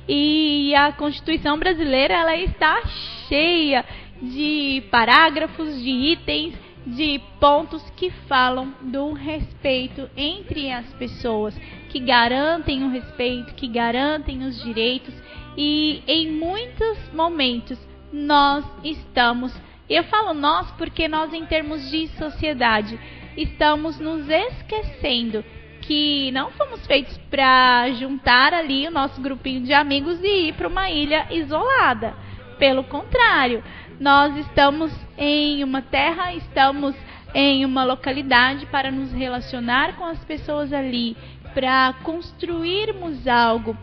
E 0.08 0.74
a 0.76 0.92
Constituição 0.94 1.58
brasileira 1.58 2.16
ela 2.16 2.36
está 2.36 2.82
cheia 3.28 3.86
de 4.22 4.84
parágrafos, 4.90 5.82
de 5.82 5.90
itens, 5.90 6.56
de 6.86 7.22
pontos 7.40 7.88
que 7.92 8.10
falam 8.28 8.74
do 8.82 9.14
respeito 9.14 10.10
entre 10.18 10.72
as 10.72 10.92
pessoas, 10.94 11.56
que 11.90 12.00
garantem 12.00 12.84
o 12.84 12.90
respeito, 12.90 13.54
que 13.54 13.68
garantem 13.68 14.44
os 14.44 14.64
direitos 14.64 15.14
e 15.58 16.02
em 16.08 16.32
muitos 16.32 16.98
momentos 17.14 17.78
nós 18.12 18.66
estamos, 18.84 19.54
eu 19.90 20.04
falo 20.06 20.34
nós 20.34 20.72
porque 20.72 21.08
nós 21.08 21.34
em 21.34 21.46
termos 21.46 21.90
de 21.90 22.08
sociedade 22.10 23.00
estamos 23.36 24.00
nos 24.00 24.28
esquecendo 24.30 25.44
que 25.82 26.32
não 26.32 26.52
fomos 26.52 26.86
feitos 26.86 27.18
para 27.30 27.90
juntar 27.92 28.54
ali 28.54 28.88
o 28.88 28.92
nosso 28.92 29.20
grupinho 29.20 29.62
de 29.62 29.74
amigos 29.74 30.20
e 30.24 30.48
ir 30.48 30.54
para 30.54 30.68
uma 30.68 30.90
ilha 30.90 31.28
isolada. 31.32 32.14
Pelo 32.58 32.84
contrário, 32.84 33.64
nós 34.00 34.36
estamos 34.38 34.92
em 35.18 35.64
uma 35.64 35.82
terra, 35.82 36.34
estamos 36.34 36.96
em 37.34 37.66
uma 37.66 37.84
localidade 37.84 38.66
para 38.68 38.92
nos 38.92 39.12
relacionar 39.12 39.96
com 39.96 40.06
as 40.06 40.24
pessoas 40.24 40.72
ali, 40.72 41.18
para 41.54 41.94
construirmos 42.04 43.28
algo. 43.28 43.76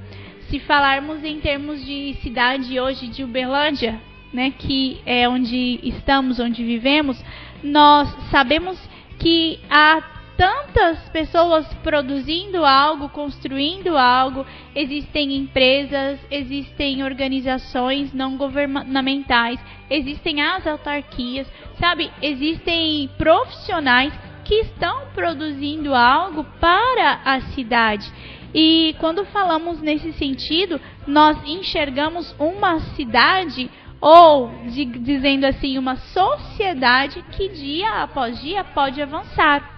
Se 0.49 0.59
falarmos 0.61 1.23
em 1.25 1.41
termos 1.41 1.85
de 1.85 2.17
cidade 2.23 2.79
hoje 2.81 3.09
de 3.09 3.25
Uberlândia, 3.25 4.01
né, 4.33 4.51
que 4.51 5.01
é 5.05 5.29
onde 5.29 5.81
estamos, 5.83 6.39
onde 6.39 6.65
vivemos, 6.65 7.23
nós 7.63 8.09
sabemos 8.31 8.79
que 9.19 9.59
há 9.69 10.03
tantas 10.37 11.01
pessoas 11.09 11.67
produzindo 11.83 12.65
algo, 12.65 13.09
construindo 13.09 13.99
algo, 13.99 14.47
existem 14.73 15.35
empresas, 15.35 16.21
existem 16.31 17.03
organizações 17.03 18.13
não 18.13 18.37
governamentais, 18.37 19.59
existem 19.91 20.41
as 20.41 20.65
autarquias, 20.65 21.51
sabe? 21.81 22.09
Existem 22.23 23.11
profissionais 23.19 24.13
que 24.45 24.55
estão 24.61 25.09
produzindo 25.13 25.93
algo 25.93 26.45
para 26.61 27.21
a 27.25 27.41
cidade. 27.41 28.11
E 28.55 28.95
quando 29.01 29.25
falamos 29.27 29.81
nesse 29.81 30.13
sentido, 30.13 30.81
nós 31.07 31.37
enxergamos 31.47 32.35
uma 32.39 32.79
cidade 32.95 33.69
ou 34.01 34.51
de, 34.67 34.85
dizendo 34.85 35.45
assim, 35.45 35.79
uma 35.79 35.97
sociedade 35.97 37.25
que 37.33 37.49
dia 37.49 38.03
após 38.03 38.41
dia 38.41 38.63
pode 38.63 39.01
avançar. 39.03 39.77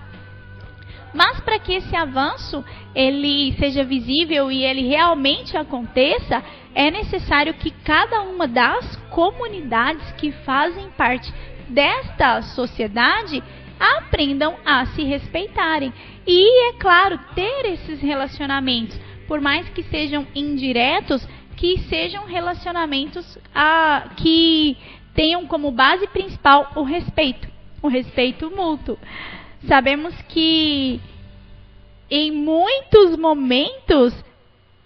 Mas 1.12 1.40
para 1.40 1.58
que 1.58 1.74
esse 1.74 1.96
avanço 1.96 2.64
ele 2.94 3.52
seja 3.58 3.82
visível 3.82 4.50
e 4.50 4.64
ele 4.64 4.86
realmente 4.86 5.56
aconteça, 5.56 6.42
é 6.74 6.90
necessário 6.90 7.54
que 7.54 7.70
cada 7.70 8.22
uma 8.22 8.46
das 8.46 8.96
comunidades 9.10 10.12
que 10.12 10.30
fazem 10.30 10.88
parte 10.90 11.32
desta 11.68 12.42
sociedade 12.42 13.42
aprendam 13.78 14.56
a 14.64 14.86
se 14.86 15.02
respeitarem. 15.02 15.92
E 16.26 16.68
é 16.68 16.72
claro, 16.74 17.18
ter 17.34 17.72
esses 17.72 18.00
relacionamentos, 18.00 19.00
por 19.26 19.40
mais 19.40 19.68
que 19.70 19.82
sejam 19.84 20.26
indiretos, 20.34 21.26
que 21.60 21.78
sejam 21.90 22.24
relacionamentos 22.24 23.38
a, 23.54 24.08
que 24.16 24.78
tenham 25.14 25.46
como 25.46 25.70
base 25.70 26.06
principal 26.06 26.72
o 26.74 26.82
respeito, 26.82 27.46
o 27.82 27.88
respeito 27.88 28.50
mútuo. 28.50 28.98
Sabemos 29.68 30.14
que 30.22 30.98
em 32.10 32.32
muitos 32.32 33.14
momentos 33.18 34.14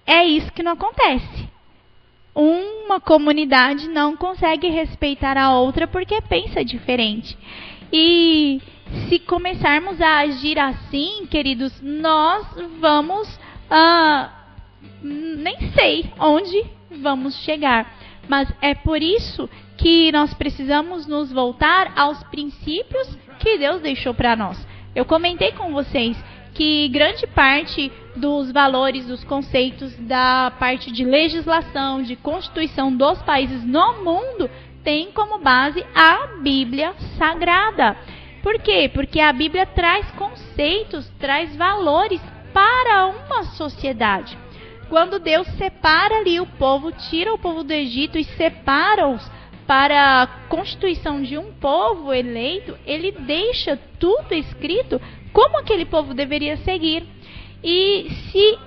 é 0.04 0.24
isso 0.24 0.52
que 0.52 0.64
não 0.64 0.72
acontece. 0.72 1.48
Uma 2.34 3.00
comunidade 3.00 3.88
não 3.88 4.16
consegue 4.16 4.68
respeitar 4.68 5.38
a 5.38 5.56
outra 5.56 5.86
porque 5.86 6.20
pensa 6.22 6.64
diferente. 6.64 7.38
E 7.92 8.60
se 9.08 9.20
começarmos 9.20 10.00
a 10.00 10.18
agir 10.18 10.58
assim, 10.58 11.24
queridos, 11.30 11.80
nós 11.80 12.44
vamos. 12.80 13.32
Uh, 13.70 14.43
nem 15.02 15.56
sei 15.72 16.10
onde 16.18 16.64
vamos 17.00 17.34
chegar. 17.36 17.92
Mas 18.28 18.48
é 18.62 18.74
por 18.74 19.02
isso 19.02 19.48
que 19.76 20.10
nós 20.12 20.32
precisamos 20.34 21.06
nos 21.06 21.32
voltar 21.32 21.92
aos 21.96 22.22
princípios 22.24 23.18
que 23.38 23.58
Deus 23.58 23.82
deixou 23.82 24.14
para 24.14 24.36
nós. 24.36 24.66
Eu 24.94 25.04
comentei 25.04 25.52
com 25.52 25.72
vocês 25.72 26.16
que 26.54 26.88
grande 26.88 27.26
parte 27.26 27.90
dos 28.14 28.52
valores, 28.52 29.06
dos 29.06 29.24
conceitos 29.24 29.94
da 29.96 30.52
parte 30.58 30.92
de 30.92 31.04
legislação, 31.04 32.00
de 32.02 32.14
constituição 32.14 32.96
dos 32.96 33.20
países 33.22 33.64
no 33.64 34.04
mundo 34.04 34.48
tem 34.84 35.10
como 35.12 35.38
base 35.38 35.84
a 35.94 36.38
Bíblia 36.42 36.94
Sagrada. 37.16 37.96
Por 38.42 38.60
quê? 38.60 38.90
Porque 38.92 39.18
a 39.18 39.32
Bíblia 39.32 39.64
traz 39.64 40.08
conceitos, 40.12 41.10
traz 41.18 41.56
valores 41.56 42.20
para 42.52 43.06
uma 43.06 43.44
sociedade. 43.44 44.43
Quando 44.94 45.18
Deus 45.18 45.48
separa 45.58 46.18
ali 46.18 46.38
o 46.38 46.46
povo, 46.46 46.92
tira 46.92 47.34
o 47.34 47.38
povo 47.38 47.64
do 47.64 47.72
Egito 47.72 48.16
e 48.16 48.22
separa-os 48.22 49.28
para 49.66 50.22
a 50.22 50.26
constituição 50.48 51.20
de 51.20 51.36
um 51.36 51.52
povo 51.54 52.12
eleito, 52.12 52.78
ele 52.86 53.10
deixa 53.10 53.76
tudo 53.98 54.32
escrito 54.32 55.02
como 55.32 55.58
aquele 55.58 55.84
povo 55.84 56.14
deveria 56.14 56.56
seguir. 56.58 57.02
E 57.60 58.06
se 58.30 58.58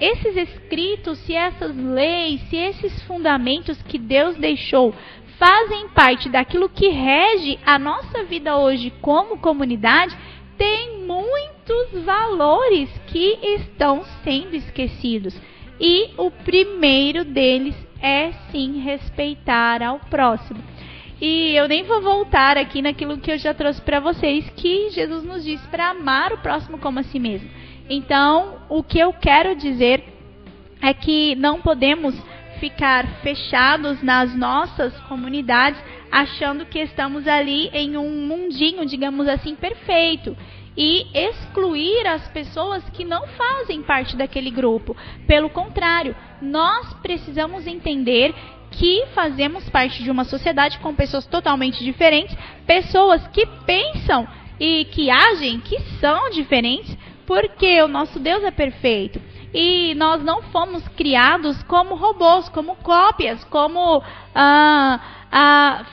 esses 0.00 0.36
escritos, 0.38 1.18
se 1.18 1.36
essas 1.36 1.76
leis, 1.76 2.40
se 2.50 2.56
esses 2.56 3.04
fundamentos 3.04 3.80
que 3.82 3.96
Deus 3.96 4.34
deixou 4.38 4.92
fazem 5.38 5.88
parte 5.90 6.28
daquilo 6.28 6.68
que 6.68 6.88
rege 6.88 7.60
a 7.64 7.78
nossa 7.78 8.24
vida 8.24 8.56
hoje 8.56 8.92
como 9.00 9.38
comunidade, 9.38 10.18
tem 10.58 11.06
muitos 11.06 12.04
valores 12.04 12.90
que 13.06 13.38
estão 13.40 14.02
sendo 14.24 14.56
esquecidos. 14.56 15.40
E 15.80 16.10
o 16.18 16.30
primeiro 16.30 17.24
deles 17.24 17.74
é 18.02 18.32
sim 18.50 18.80
respeitar 18.80 19.82
ao 19.82 19.98
próximo. 19.98 20.62
E 21.20 21.54
eu 21.54 21.68
nem 21.68 21.82
vou 21.84 22.00
voltar 22.00 22.56
aqui 22.56 22.80
naquilo 22.80 23.18
que 23.18 23.30
eu 23.30 23.38
já 23.38 23.52
trouxe 23.52 23.80
para 23.80 24.00
vocês, 24.00 24.48
que 24.56 24.90
Jesus 24.90 25.22
nos 25.22 25.44
disse 25.44 25.66
para 25.68 25.90
amar 25.90 26.32
o 26.32 26.38
próximo 26.38 26.78
como 26.78 26.98
a 26.98 27.02
si 27.02 27.18
mesmo. 27.18 27.48
Então, 27.88 28.58
o 28.68 28.82
que 28.82 28.98
eu 28.98 29.12
quero 29.12 29.54
dizer 29.54 30.02
é 30.80 30.94
que 30.94 31.34
não 31.34 31.60
podemos 31.60 32.14
ficar 32.60 33.06
fechados 33.22 34.00
nas 34.02 34.36
nossas 34.36 34.96
comunidades, 35.08 35.82
achando 36.12 36.66
que 36.66 36.78
estamos 36.78 37.26
ali 37.26 37.68
em 37.72 37.96
um 37.96 38.26
mundinho, 38.26 38.86
digamos 38.86 39.26
assim, 39.26 39.56
perfeito 39.56 40.36
e 40.76 41.06
excluir 41.12 42.06
as 42.06 42.28
pessoas 42.28 42.88
que 42.90 43.04
não 43.04 43.26
fazem 43.26 43.82
parte 43.82 44.16
daquele 44.16 44.50
grupo. 44.50 44.96
Pelo 45.26 45.50
contrário, 45.50 46.14
nós 46.40 46.94
precisamos 47.02 47.66
entender 47.66 48.34
que 48.70 49.04
fazemos 49.14 49.68
parte 49.68 50.02
de 50.02 50.10
uma 50.10 50.24
sociedade 50.24 50.78
com 50.78 50.94
pessoas 50.94 51.26
totalmente 51.26 51.82
diferentes, 51.82 52.36
pessoas 52.66 53.26
que 53.28 53.44
pensam 53.66 54.28
e 54.58 54.84
que 54.86 55.10
agem 55.10 55.60
que 55.60 55.80
são 56.00 56.30
diferentes, 56.30 56.96
porque 57.26 57.82
o 57.82 57.88
nosso 57.88 58.18
Deus 58.18 58.44
é 58.44 58.50
perfeito. 58.50 59.20
E 59.52 59.94
nós 59.96 60.22
não 60.22 60.42
fomos 60.42 60.86
criados 60.88 61.62
como 61.64 61.94
robôs, 61.94 62.48
como 62.48 62.76
cópias, 62.76 63.42
como 63.44 64.02
ah, 64.34 65.00
ah, 65.30 65.84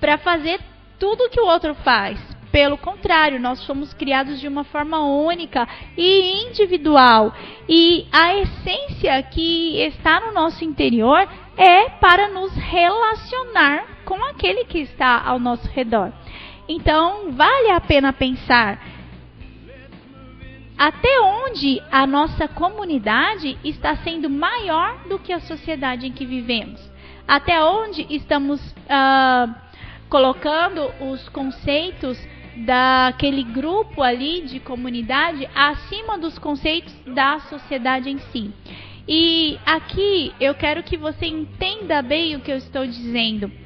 para 0.00 0.18
fazer 0.18 0.60
tudo 0.98 1.28
que 1.30 1.40
o 1.40 1.46
outro 1.46 1.74
faz. 1.76 2.18
Pelo 2.50 2.76
contrário, 2.76 3.40
nós 3.40 3.60
somos 3.60 3.94
criados 3.94 4.38
de 4.38 4.46
uma 4.46 4.62
forma 4.62 5.02
única 5.02 5.66
e 5.96 6.46
individual. 6.48 7.34
E 7.66 8.06
a 8.12 8.36
essência 8.36 9.22
que 9.22 9.78
está 9.80 10.20
no 10.20 10.32
nosso 10.32 10.62
interior 10.62 11.26
é 11.56 11.88
para 11.88 12.28
nos 12.28 12.54
relacionar 12.54 13.86
com 14.04 14.22
aquele 14.24 14.64
que 14.64 14.80
está 14.80 15.22
ao 15.24 15.38
nosso 15.38 15.66
redor. 15.70 16.12
Então, 16.68 17.32
vale 17.32 17.70
a 17.70 17.80
pena 17.80 18.12
pensar 18.12 18.91
até 20.82 21.20
onde 21.20 21.80
a 21.92 22.04
nossa 22.08 22.48
comunidade 22.48 23.56
está 23.62 23.94
sendo 23.98 24.28
maior 24.28 24.98
do 25.08 25.16
que 25.16 25.32
a 25.32 25.38
sociedade 25.38 26.08
em 26.08 26.12
que 26.12 26.26
vivemos. 26.26 26.80
Até 27.26 27.62
onde 27.62 28.04
estamos 28.10 28.60
uh, 28.60 29.54
colocando 30.08 30.90
os 31.00 31.28
conceitos 31.28 32.18
daquele 32.66 33.44
grupo 33.44 34.02
ali 34.02 34.40
de 34.42 34.58
comunidade 34.58 35.48
acima 35.54 36.18
dos 36.18 36.36
conceitos 36.36 36.92
da 37.06 37.38
sociedade 37.38 38.10
em 38.10 38.18
si. 38.18 38.52
E 39.06 39.60
aqui 39.64 40.34
eu 40.40 40.52
quero 40.52 40.82
que 40.82 40.96
você 40.96 41.26
entenda 41.26 42.02
bem 42.02 42.34
o 42.34 42.40
que 42.40 42.50
eu 42.50 42.56
estou 42.56 42.84
dizendo. 42.84 43.61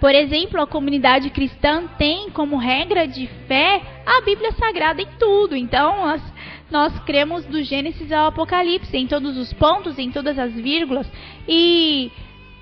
Por 0.00 0.14
exemplo, 0.14 0.60
a 0.60 0.66
comunidade 0.66 1.30
cristã 1.30 1.86
tem 1.98 2.30
como 2.30 2.56
regra 2.56 3.06
de 3.06 3.26
fé 3.48 3.82
a 4.04 4.20
Bíblia 4.20 4.52
Sagrada 4.52 5.02
em 5.02 5.08
tudo. 5.18 5.56
Então, 5.56 5.96
nós 5.96 6.22
nós 6.70 6.98
cremos 7.00 7.44
do 7.44 7.62
Gênesis 7.62 8.10
ao 8.10 8.26
Apocalipse, 8.26 8.96
em 8.96 9.06
todos 9.06 9.36
os 9.36 9.52
pontos, 9.52 9.98
em 9.98 10.10
todas 10.10 10.36
as 10.38 10.52
vírgulas, 10.52 11.06
e 11.46 12.10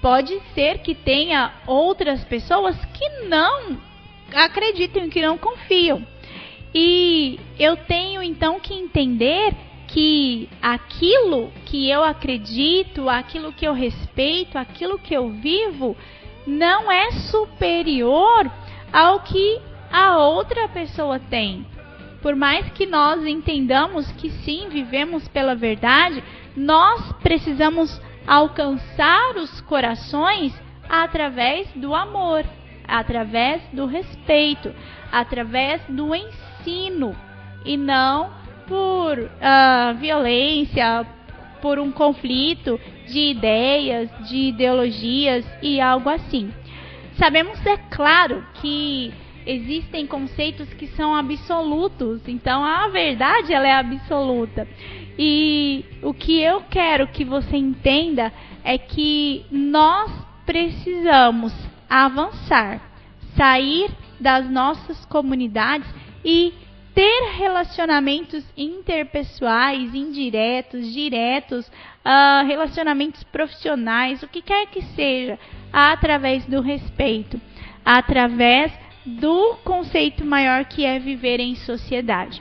pode 0.02 0.38
ser 0.54 0.78
que 0.78 0.94
tenha 0.94 1.52
outras 1.66 2.22
pessoas 2.24 2.76
que 2.84 3.08
não 3.26 3.78
acreditam, 4.34 5.08
que 5.08 5.22
não 5.22 5.38
confiam. 5.38 6.06
E 6.74 7.38
eu 7.58 7.76
tenho 7.76 8.22
então 8.22 8.60
que 8.60 8.74
entender 8.74 9.54
que 9.88 10.48
aquilo 10.60 11.50
que 11.64 11.88
eu 11.88 12.04
acredito, 12.04 13.08
aquilo 13.08 13.52
que 13.52 13.66
eu 13.66 13.72
respeito, 13.72 14.58
aquilo 14.58 14.98
que 14.98 15.14
eu 15.14 15.30
vivo, 15.30 15.96
não 16.46 16.90
é 16.90 17.10
superior 17.12 18.50
ao 18.92 19.20
que 19.20 19.60
a 19.90 20.18
outra 20.18 20.68
pessoa 20.68 21.18
tem. 21.18 21.66
Por 22.20 22.34
mais 22.34 22.68
que 22.70 22.86
nós 22.86 23.24
entendamos 23.26 24.10
que 24.12 24.30
sim, 24.30 24.68
vivemos 24.68 25.28
pela 25.28 25.54
verdade, 25.54 26.22
nós 26.56 27.12
precisamos 27.22 28.00
alcançar 28.26 29.36
os 29.36 29.60
corações 29.62 30.52
através 30.88 31.68
do 31.74 31.94
amor, 31.94 32.44
através 32.86 33.62
do 33.72 33.86
respeito, 33.86 34.74
através 35.12 35.82
do 35.88 36.14
ensino 36.14 37.14
e 37.64 37.76
não 37.76 38.30
por 38.66 39.18
uh, 39.18 39.94
violência, 39.98 41.06
por 41.64 41.78
um 41.78 41.90
conflito 41.90 42.78
de 43.06 43.30
ideias, 43.30 44.10
de 44.28 44.48
ideologias 44.48 45.46
e 45.62 45.80
algo 45.80 46.10
assim. 46.10 46.52
Sabemos, 47.16 47.64
é 47.64 47.78
claro, 47.90 48.46
que 48.60 49.10
existem 49.46 50.06
conceitos 50.06 50.68
que 50.74 50.86
são 50.88 51.16
absolutos, 51.16 52.20
então 52.28 52.62
a 52.62 52.88
verdade 52.88 53.54
ela 53.54 53.66
é 53.66 53.72
absoluta. 53.72 54.68
E 55.18 55.86
o 56.02 56.12
que 56.12 56.38
eu 56.38 56.60
quero 56.68 57.08
que 57.08 57.24
você 57.24 57.56
entenda 57.56 58.30
é 58.62 58.76
que 58.76 59.46
nós 59.50 60.12
precisamos 60.44 61.54
avançar, 61.88 62.78
sair 63.38 63.90
das 64.20 64.50
nossas 64.50 65.02
comunidades 65.06 65.88
e 66.22 66.52
ter 66.94 67.32
relacionamentos 67.36 68.44
interpessoais, 68.56 69.94
indiretos, 69.94 70.92
diretos, 70.92 71.66
uh, 71.66 72.46
relacionamentos 72.46 73.24
profissionais, 73.24 74.22
o 74.22 74.28
que 74.28 74.40
quer 74.40 74.66
que 74.66 74.82
seja, 74.94 75.38
através 75.72 76.46
do 76.46 76.60
respeito, 76.60 77.40
através 77.84 78.72
do 79.04 79.56
conceito 79.64 80.24
maior 80.24 80.64
que 80.64 80.84
é 80.84 80.98
viver 80.98 81.40
em 81.40 81.56
sociedade. 81.56 82.40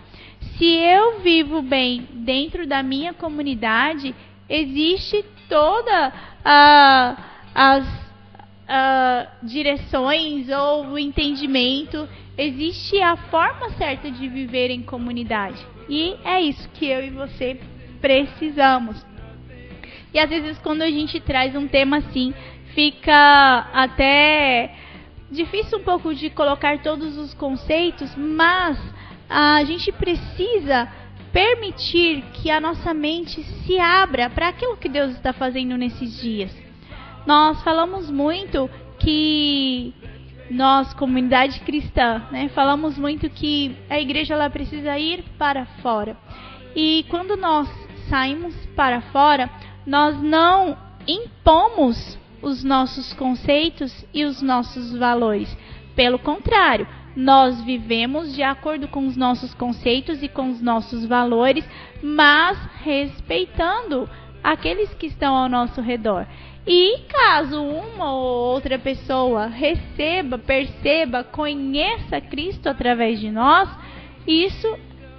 Se 0.58 0.66
eu 0.66 1.20
vivo 1.22 1.62
bem 1.62 2.08
dentro 2.12 2.68
da 2.68 2.84
minha 2.84 3.12
comunidade, 3.12 4.14
existe 4.48 5.26
toda 5.50 6.10
uh, 6.10 7.24
as 7.56 7.88
uh, 7.88 9.28
direções 9.42 10.48
ou 10.50 10.92
o 10.92 11.00
entendimento 11.00 12.08
Existe 12.38 13.00
a 13.02 13.16
forma 13.16 13.70
certa 13.72 14.10
de 14.10 14.28
viver 14.28 14.72
em 14.72 14.82
comunidade. 14.82 15.64
E 15.88 16.16
é 16.24 16.42
isso 16.42 16.68
que 16.70 16.88
eu 16.88 17.04
e 17.04 17.10
você 17.10 17.60
precisamos. 18.02 19.06
E 20.14 20.20
às 20.20 20.30
vezes 20.30 20.58
quando 20.60 20.82
a 20.82 20.90
gente 20.90 21.20
traz 21.20 21.56
um 21.56 21.68
tema 21.68 21.98
assim, 21.98 22.34
fica 22.74 23.70
até 23.74 24.76
difícil 25.30 25.80
um 25.80 25.84
pouco 25.84 26.14
de 26.14 26.30
colocar 26.30 26.80
todos 26.82 27.18
os 27.18 27.34
conceitos, 27.34 28.16
mas 28.16 28.80
a 29.30 29.64
gente 29.64 29.92
precisa 29.92 30.88
permitir 31.32 32.24
que 32.34 32.52
a 32.52 32.60
nossa 32.60 32.94
mente 32.94 33.44
se 33.44 33.80
abra 33.80 34.30
para 34.30 34.50
aquilo 34.50 34.78
que 34.78 34.88
Deus 34.88 35.12
está 35.12 35.34
fazendo 35.34 35.76
nesses 35.76 36.22
dias. 36.22 36.56
Nós 37.26 37.64
falamos 37.64 38.12
muito 38.12 38.70
que 39.00 39.94
nós, 40.54 40.94
comunidade 40.94 41.60
cristã, 41.62 42.22
né, 42.32 42.48
falamos 42.50 42.98
muito 42.98 43.30
que 43.30 43.76
a 43.90 44.00
igreja 44.00 44.36
ela 44.36 44.50
precisa 44.50 44.98
ir 44.98 45.24
para 45.38 45.66
fora. 45.82 46.16
E 46.76 47.06
quando 47.10 47.36
nós 47.36 47.68
saímos 48.08 48.56
para 48.76 49.02
fora, 49.02 49.50
nós 49.86 50.22
não 50.22 50.78
impomos 51.08 52.18
os 52.42 52.64
nossos 52.64 53.14
conceitos 53.14 54.06
e 54.14 54.26
os 54.26 54.42
nossos 54.42 54.96
valores. 54.98 55.56
Pelo 55.96 56.20
contrário, 56.20 56.88
nós 57.16 57.62
vivemos 57.64 58.36
de 58.36 58.44
acordo 58.44 58.88
com 58.88 59.08
os 59.08 59.16
nossos 59.16 59.54
conceitos 59.54 60.22
e 60.22 60.28
com 60.28 60.50
os 60.50 60.62
nossos 60.62 61.06
valores, 61.06 61.68
mas 62.02 62.58
respeitando 62.84 64.10
aqueles 64.44 64.94
que 64.96 65.08
estão 65.08 65.36
ao 65.36 65.48
nosso 65.50 65.82
redor. 65.82 66.28
E 66.66 67.00
caso 67.10 67.62
uma 67.62 68.14
ou 68.14 68.54
outra 68.54 68.80
pessoa 68.80 69.48
receba, 69.48 70.38
perceba, 70.38 71.24
conheça 71.24 72.22
Cristo 72.22 72.68
através 72.68 73.20
de 73.20 73.30
nós, 73.30 73.70
isso 74.26 74.68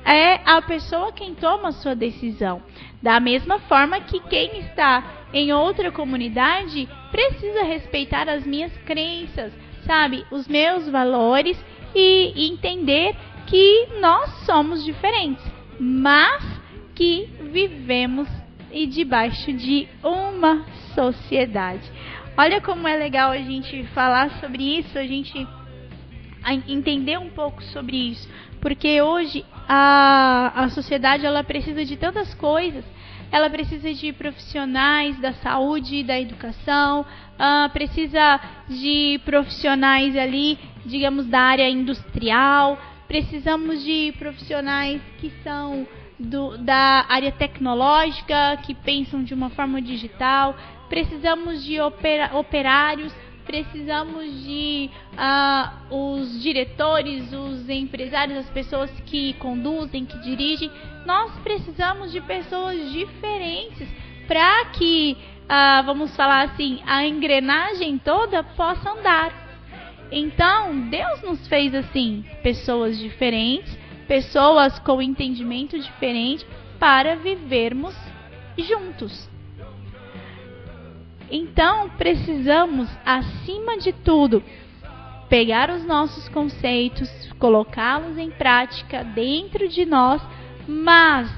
é 0.07 0.41
a 0.45 0.63
pessoa 0.63 1.13
quem 1.13 1.35
toma 1.35 1.69
a 1.69 1.73
sua 1.73 1.95
decisão. 1.95 2.63
Da 3.03 3.21
mesma 3.21 3.59
forma 3.59 4.01
que 4.01 4.21
quem 4.21 4.61
está 4.61 5.27
em 5.35 5.53
outra 5.53 5.93
comunidade 5.93 6.89
precisa 7.11 7.63
respeitar 7.63 8.27
as 8.27 8.47
minhas 8.47 8.75
crenças, 8.79 9.53
sabe, 9.85 10.25
os 10.31 10.49
meus 10.49 10.89
valores 10.89 11.63
e 11.95 12.49
entender 12.49 13.15
que 13.47 13.89
nós 14.01 14.31
somos 14.47 14.83
diferentes, 14.83 15.45
mas 15.79 16.43
que 16.95 17.29
vivemos 17.53 18.29
e 18.75 18.87
debaixo 18.87 19.53
de 19.53 19.89
uma 20.03 20.67
sociedade. 20.95 21.91
Olha 22.37 22.61
como 22.61 22.89
é 22.89 22.97
legal 22.97 23.31
a 23.31 23.39
gente 23.39 23.85
falar 23.95 24.29
sobre 24.41 24.79
isso, 24.79 24.99
a 24.99 25.07
gente 25.07 25.47
entender 26.67 27.17
um 27.19 27.31
pouco 27.31 27.63
sobre 27.63 27.97
isso, 27.97 28.29
porque 28.61 29.01
hoje 29.01 29.45
a, 29.69 30.53
a 30.65 30.69
sociedade 30.71 31.25
ela 31.25 31.45
precisa 31.45 31.85
de 31.85 31.97
tantas 31.97 32.35
coisas. 32.35 32.85
Ela 33.31 33.51
precisa 33.51 33.93
de 33.93 34.13
profissionais 34.13 35.19
da 35.19 35.33
saúde, 35.33 36.05
da 36.05 36.21
educação, 36.21 37.01
uh, 37.01 37.69
precisa 37.73 38.41
de 38.69 39.21
profissionais 39.25 40.17
ali, 40.17 40.59
digamos, 40.87 41.27
da 41.27 41.41
área 41.41 41.69
industrial, 41.69 42.79
precisamos 43.09 43.83
de 43.83 44.13
profissionais 44.19 45.01
que 45.19 45.33
são 45.43 45.87
do, 46.25 46.59
da 46.59 47.07
área 47.09 47.31
tecnológica, 47.31 48.57
que 48.65 48.75
pensam 48.75 49.23
de 49.23 49.35
uma 49.35 49.51
forma 49.51 49.81
digital, 49.81 50.57
precisamos 50.89 51.65
de 51.65 51.81
opera, 51.81 52.37
operários, 52.37 53.15
precisamos 53.45 54.43
de 54.45 54.91
uh, 55.13 55.95
os 55.95 56.43
diretores, 56.43 57.33
os 57.33 57.69
empresários, 57.69 58.39
as 58.39 58.51
pessoas 58.51 58.91
que 59.07 59.35
conduzem, 59.35 60.05
que 60.05 60.19
dirigem. 60.19 60.71
Nós 61.07 61.33
precisamos 61.41 62.11
de 62.11 62.21
pessoas 62.23 62.91
diferentes 62.93 63.89
para 64.27 64.67
que, 64.67 65.17
uh, 65.45 65.85
vamos 65.85 66.17
falar 66.17 66.43
assim, 66.45 66.81
a 66.87 67.07
engrenagem 67.07 67.99
toda 67.99 68.43
possa 68.43 68.91
andar. 68.91 69.45
Então, 70.11 70.89
Deus 70.89 71.23
nos 71.23 71.47
fez 71.49 71.75
assim, 71.75 72.25
pessoas 72.43 72.99
diferentes 72.99 73.84
pessoas 74.07 74.79
com 74.79 75.03
entendimento 75.03 75.79
diferente 75.79 76.47
para 76.79 77.17
vivermos 77.17 77.95
juntos. 78.59 79.29
Então, 81.31 81.90
precisamos, 81.90 82.88
acima 83.05 83.79
de 83.79 83.93
tudo, 83.93 84.43
pegar 85.29 85.71
os 85.71 85.85
nossos 85.85 86.29
conceitos, 86.29 87.11
colocá-los 87.38 88.19
em 88.19 88.31
prática 88.31 89.03
dentro 89.03 89.69
de 89.69 89.85
nós, 89.85 90.23
mas 90.69 91.29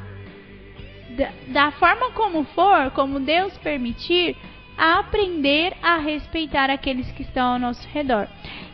da, 1.16 1.30
da 1.48 1.70
forma 1.72 2.10
como 2.10 2.44
for, 2.44 2.90
como 2.90 3.20
Deus 3.20 3.56
permitir, 3.58 4.36
aprender 4.76 5.74
a 5.82 5.96
respeitar 5.96 6.68
aqueles 6.68 7.10
que 7.12 7.22
estão 7.22 7.54
ao 7.54 7.58
nosso 7.58 7.88
redor. 7.88 8.28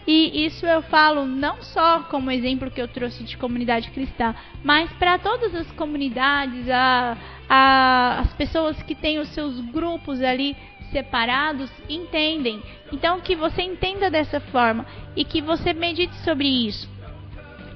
E 0.06 0.44
isso 0.44 0.66
eu 0.66 0.82
falo 0.82 1.24
não 1.24 1.62
só 1.62 2.00
como 2.04 2.30
exemplo 2.30 2.70
que 2.70 2.80
eu 2.80 2.88
trouxe 2.88 3.22
de 3.22 3.36
comunidade 3.36 3.90
cristã, 3.90 4.34
mas 4.64 4.92
para 4.94 5.18
todas 5.18 5.54
as 5.54 5.70
comunidades, 5.72 6.68
a, 6.68 7.16
a, 7.48 8.20
as 8.20 8.32
pessoas 8.34 8.82
que 8.82 8.94
têm 8.94 9.18
os 9.18 9.28
seus 9.28 9.60
grupos 9.60 10.20
ali 10.20 10.56
separados 10.90 11.70
entendem. 11.88 12.62
Então 12.92 13.20
que 13.20 13.36
você 13.36 13.62
entenda 13.62 14.10
dessa 14.10 14.40
forma 14.40 14.84
e 15.14 15.24
que 15.24 15.40
você 15.40 15.72
medite 15.72 16.14
sobre 16.16 16.48
isso. 16.48 16.90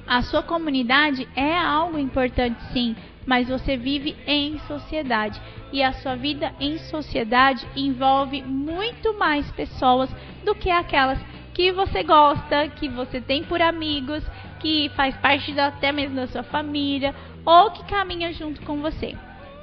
A 0.05 0.21
sua 0.21 0.43
comunidade 0.43 1.27
é 1.35 1.57
algo 1.57 1.97
importante 1.97 2.61
sim, 2.71 2.95
mas 3.25 3.49
você 3.49 3.75
vive 3.75 4.15
em 4.25 4.57
sociedade 4.59 5.41
e 5.71 5.83
a 5.83 5.91
sua 5.91 6.15
vida 6.15 6.53
em 6.59 6.77
sociedade 6.77 7.67
envolve 7.75 8.41
muito 8.41 9.17
mais 9.17 9.49
pessoas 9.51 10.09
do 10.45 10.55
que 10.55 10.69
aquelas 10.69 11.19
que 11.57 11.71
você 11.71 12.03
gosta, 12.03 12.67
que 12.67 12.87
você 12.87 13.19
tem 13.19 13.43
por 13.43 13.59
amigos, 13.63 14.23
que 14.59 14.91
faz 14.95 15.17
parte 15.17 15.51
da, 15.53 15.65
até 15.65 15.91
mesmo 15.91 16.15
da 16.15 16.27
sua 16.27 16.43
família, 16.43 17.15
ou 17.43 17.71
que 17.71 17.83
caminha 17.85 18.31
junto 18.31 18.61
com 18.61 18.77
você. 18.79 19.15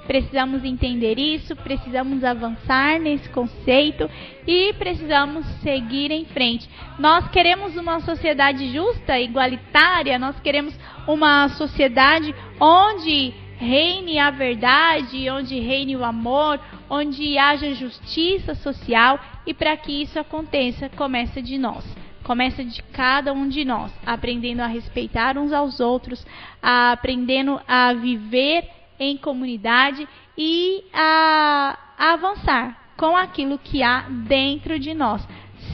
Precisamos 0.04 0.64
entender 0.64 1.20
isso, 1.20 1.54
precisamos 1.54 2.24
avançar 2.24 2.98
nesse 2.98 3.28
conceito 3.28 4.10
e 4.44 4.72
precisamos 4.72 5.46
seguir 5.62 6.10
em 6.10 6.24
frente. 6.24 6.68
Nós 6.98 7.28
queremos 7.28 7.76
uma 7.76 8.00
sociedade 8.00 8.72
justa, 8.72 9.16
igualitária, 9.20 10.18
nós 10.18 10.38
queremos 10.40 10.76
uma 11.06 11.48
sociedade 11.50 12.34
onde 12.58 13.32
reine 13.56 14.18
a 14.18 14.32
verdade, 14.32 15.30
onde 15.30 15.60
reine 15.60 15.96
o 15.96 16.04
amor, 16.04 16.58
onde 16.90 17.38
haja 17.38 17.72
justiça 17.72 18.56
social 18.56 19.20
e 19.46 19.52
para 19.52 19.76
que 19.76 20.02
isso 20.02 20.18
aconteça, 20.18 20.88
começa 20.90 21.40
de 21.42 21.58
nós. 21.58 21.84
Começa 22.22 22.64
de 22.64 22.82
cada 22.84 23.32
um 23.34 23.46
de 23.48 23.64
nós, 23.64 23.92
aprendendo 24.06 24.60
a 24.60 24.66
respeitar 24.66 25.36
uns 25.36 25.52
aos 25.52 25.78
outros, 25.78 26.26
aprendendo 26.62 27.60
a 27.68 27.92
viver 27.92 28.66
em 28.98 29.16
comunidade 29.18 30.08
e 30.36 30.84
a, 30.92 31.78
a 31.98 32.12
avançar 32.14 32.92
com 32.96 33.14
aquilo 33.16 33.58
que 33.58 33.82
há 33.82 34.06
dentro 34.08 34.78
de 34.78 34.94
nós, 34.94 35.26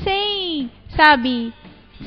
sem, 0.02 0.70
sabe, 0.96 1.52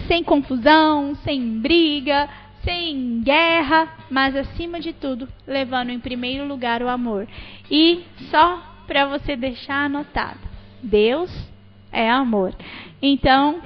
sem 0.08 0.23
confusão, 0.23 1.15
sem 1.23 1.60
briga, 1.60 2.28
sem 2.63 3.21
guerra, 3.21 3.95
mas 4.10 4.36
acima 4.36 4.80
de 4.80 4.91
tudo, 4.91 5.28
levando 5.45 5.89
em 5.89 5.99
primeiro 5.99 6.45
lugar 6.47 6.82
o 6.82 6.89
amor. 6.89 7.28
E 7.69 8.04
só 8.30 8.62
para 8.88 9.06
você 9.06 9.36
deixar 9.36 9.86
anotado, 9.86 10.39
Deus 10.82 11.52
é 11.93 12.10
amor. 12.10 12.53
Então, 13.01 13.62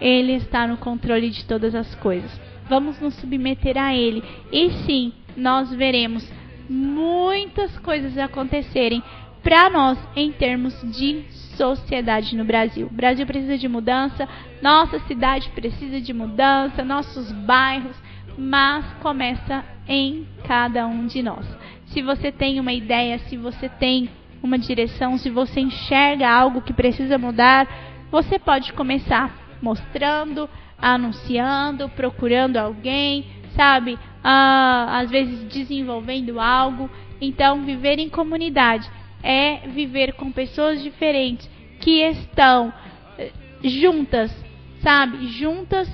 ele 0.00 0.32
está 0.32 0.66
no 0.66 0.76
controle 0.76 1.28
de 1.28 1.44
todas 1.44 1.74
as 1.74 1.94
coisas. 1.96 2.40
Vamos 2.68 2.98
nos 3.00 3.14
submeter 3.16 3.76
a 3.76 3.94
ele 3.94 4.22
e 4.50 4.70
sim, 4.86 5.12
nós 5.36 5.70
veremos 5.70 6.26
muitas 6.68 7.76
coisas 7.78 8.16
acontecerem 8.16 9.02
para 9.42 9.68
nós 9.68 9.98
em 10.14 10.30
termos 10.32 10.74
de 10.96 11.24
sociedade 11.56 12.36
no 12.36 12.44
Brasil. 12.44 12.86
O 12.86 12.94
Brasil 12.94 13.26
precisa 13.26 13.58
de 13.58 13.68
mudança, 13.68 14.28
nossa 14.62 14.98
cidade 15.00 15.50
precisa 15.50 16.00
de 16.00 16.12
mudança, 16.12 16.84
nossos 16.84 17.30
bairros, 17.32 17.96
mas 18.38 18.84
começa 19.02 19.64
em 19.86 20.26
cada 20.46 20.86
um 20.86 21.06
de 21.06 21.22
nós. 21.22 21.46
Se 21.86 22.00
você 22.00 22.32
tem 22.32 22.58
uma 22.58 22.72
ideia, 22.72 23.18
se 23.18 23.36
você 23.36 23.68
tem 23.68 24.08
uma 24.42 24.58
direção, 24.58 25.16
se 25.16 25.30
você 25.30 25.60
enxerga 25.60 26.28
algo 26.28 26.62
que 26.62 26.72
precisa 26.72 27.16
mudar, 27.16 27.68
você 28.10 28.38
pode 28.38 28.72
começar 28.72 29.58
mostrando, 29.62 30.48
anunciando, 30.76 31.88
procurando 31.90 32.56
alguém, 32.56 33.24
sabe? 33.54 33.98
Ah, 34.22 34.98
às 34.98 35.10
vezes 35.10 35.44
desenvolvendo 35.44 36.40
algo. 36.40 36.90
Então, 37.20 37.62
viver 37.64 37.98
em 37.98 38.08
comunidade 38.08 38.90
é 39.22 39.68
viver 39.68 40.14
com 40.14 40.32
pessoas 40.32 40.82
diferentes 40.82 41.48
que 41.80 42.02
estão 42.02 42.72
eh, 43.16 43.30
juntas, 43.62 44.34
sabe? 44.80 45.28
Juntas 45.28 45.88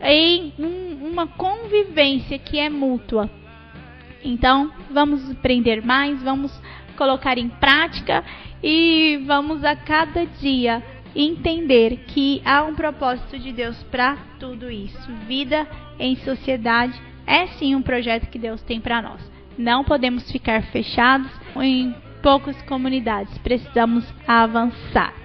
em 0.00 0.52
um, 0.58 1.10
uma 1.10 1.28
convivência 1.28 2.38
que 2.38 2.58
é 2.58 2.68
mútua. 2.68 3.30
Então, 4.24 4.72
vamos 4.90 5.30
aprender 5.30 5.84
mais, 5.84 6.20
vamos 6.22 6.52
colocar 7.02 7.36
em 7.36 7.48
prática 7.48 8.22
e 8.62 9.20
vamos 9.26 9.64
a 9.64 9.74
cada 9.74 10.24
dia 10.24 10.80
entender 11.16 12.04
que 12.06 12.40
há 12.44 12.62
um 12.62 12.76
propósito 12.76 13.36
de 13.40 13.52
Deus 13.52 13.76
para 13.90 14.16
tudo 14.38 14.70
isso. 14.70 15.12
Vida 15.26 15.66
em 15.98 16.14
sociedade 16.14 16.94
é 17.26 17.48
sim 17.48 17.74
um 17.74 17.82
projeto 17.82 18.30
que 18.30 18.38
Deus 18.38 18.62
tem 18.62 18.80
para 18.80 19.02
nós. 19.02 19.20
Não 19.58 19.82
podemos 19.82 20.30
ficar 20.30 20.62
fechados 20.70 21.28
em 21.56 21.92
poucas 22.22 22.60
comunidades, 22.62 23.36
precisamos 23.38 24.04
avançar. 24.24 25.21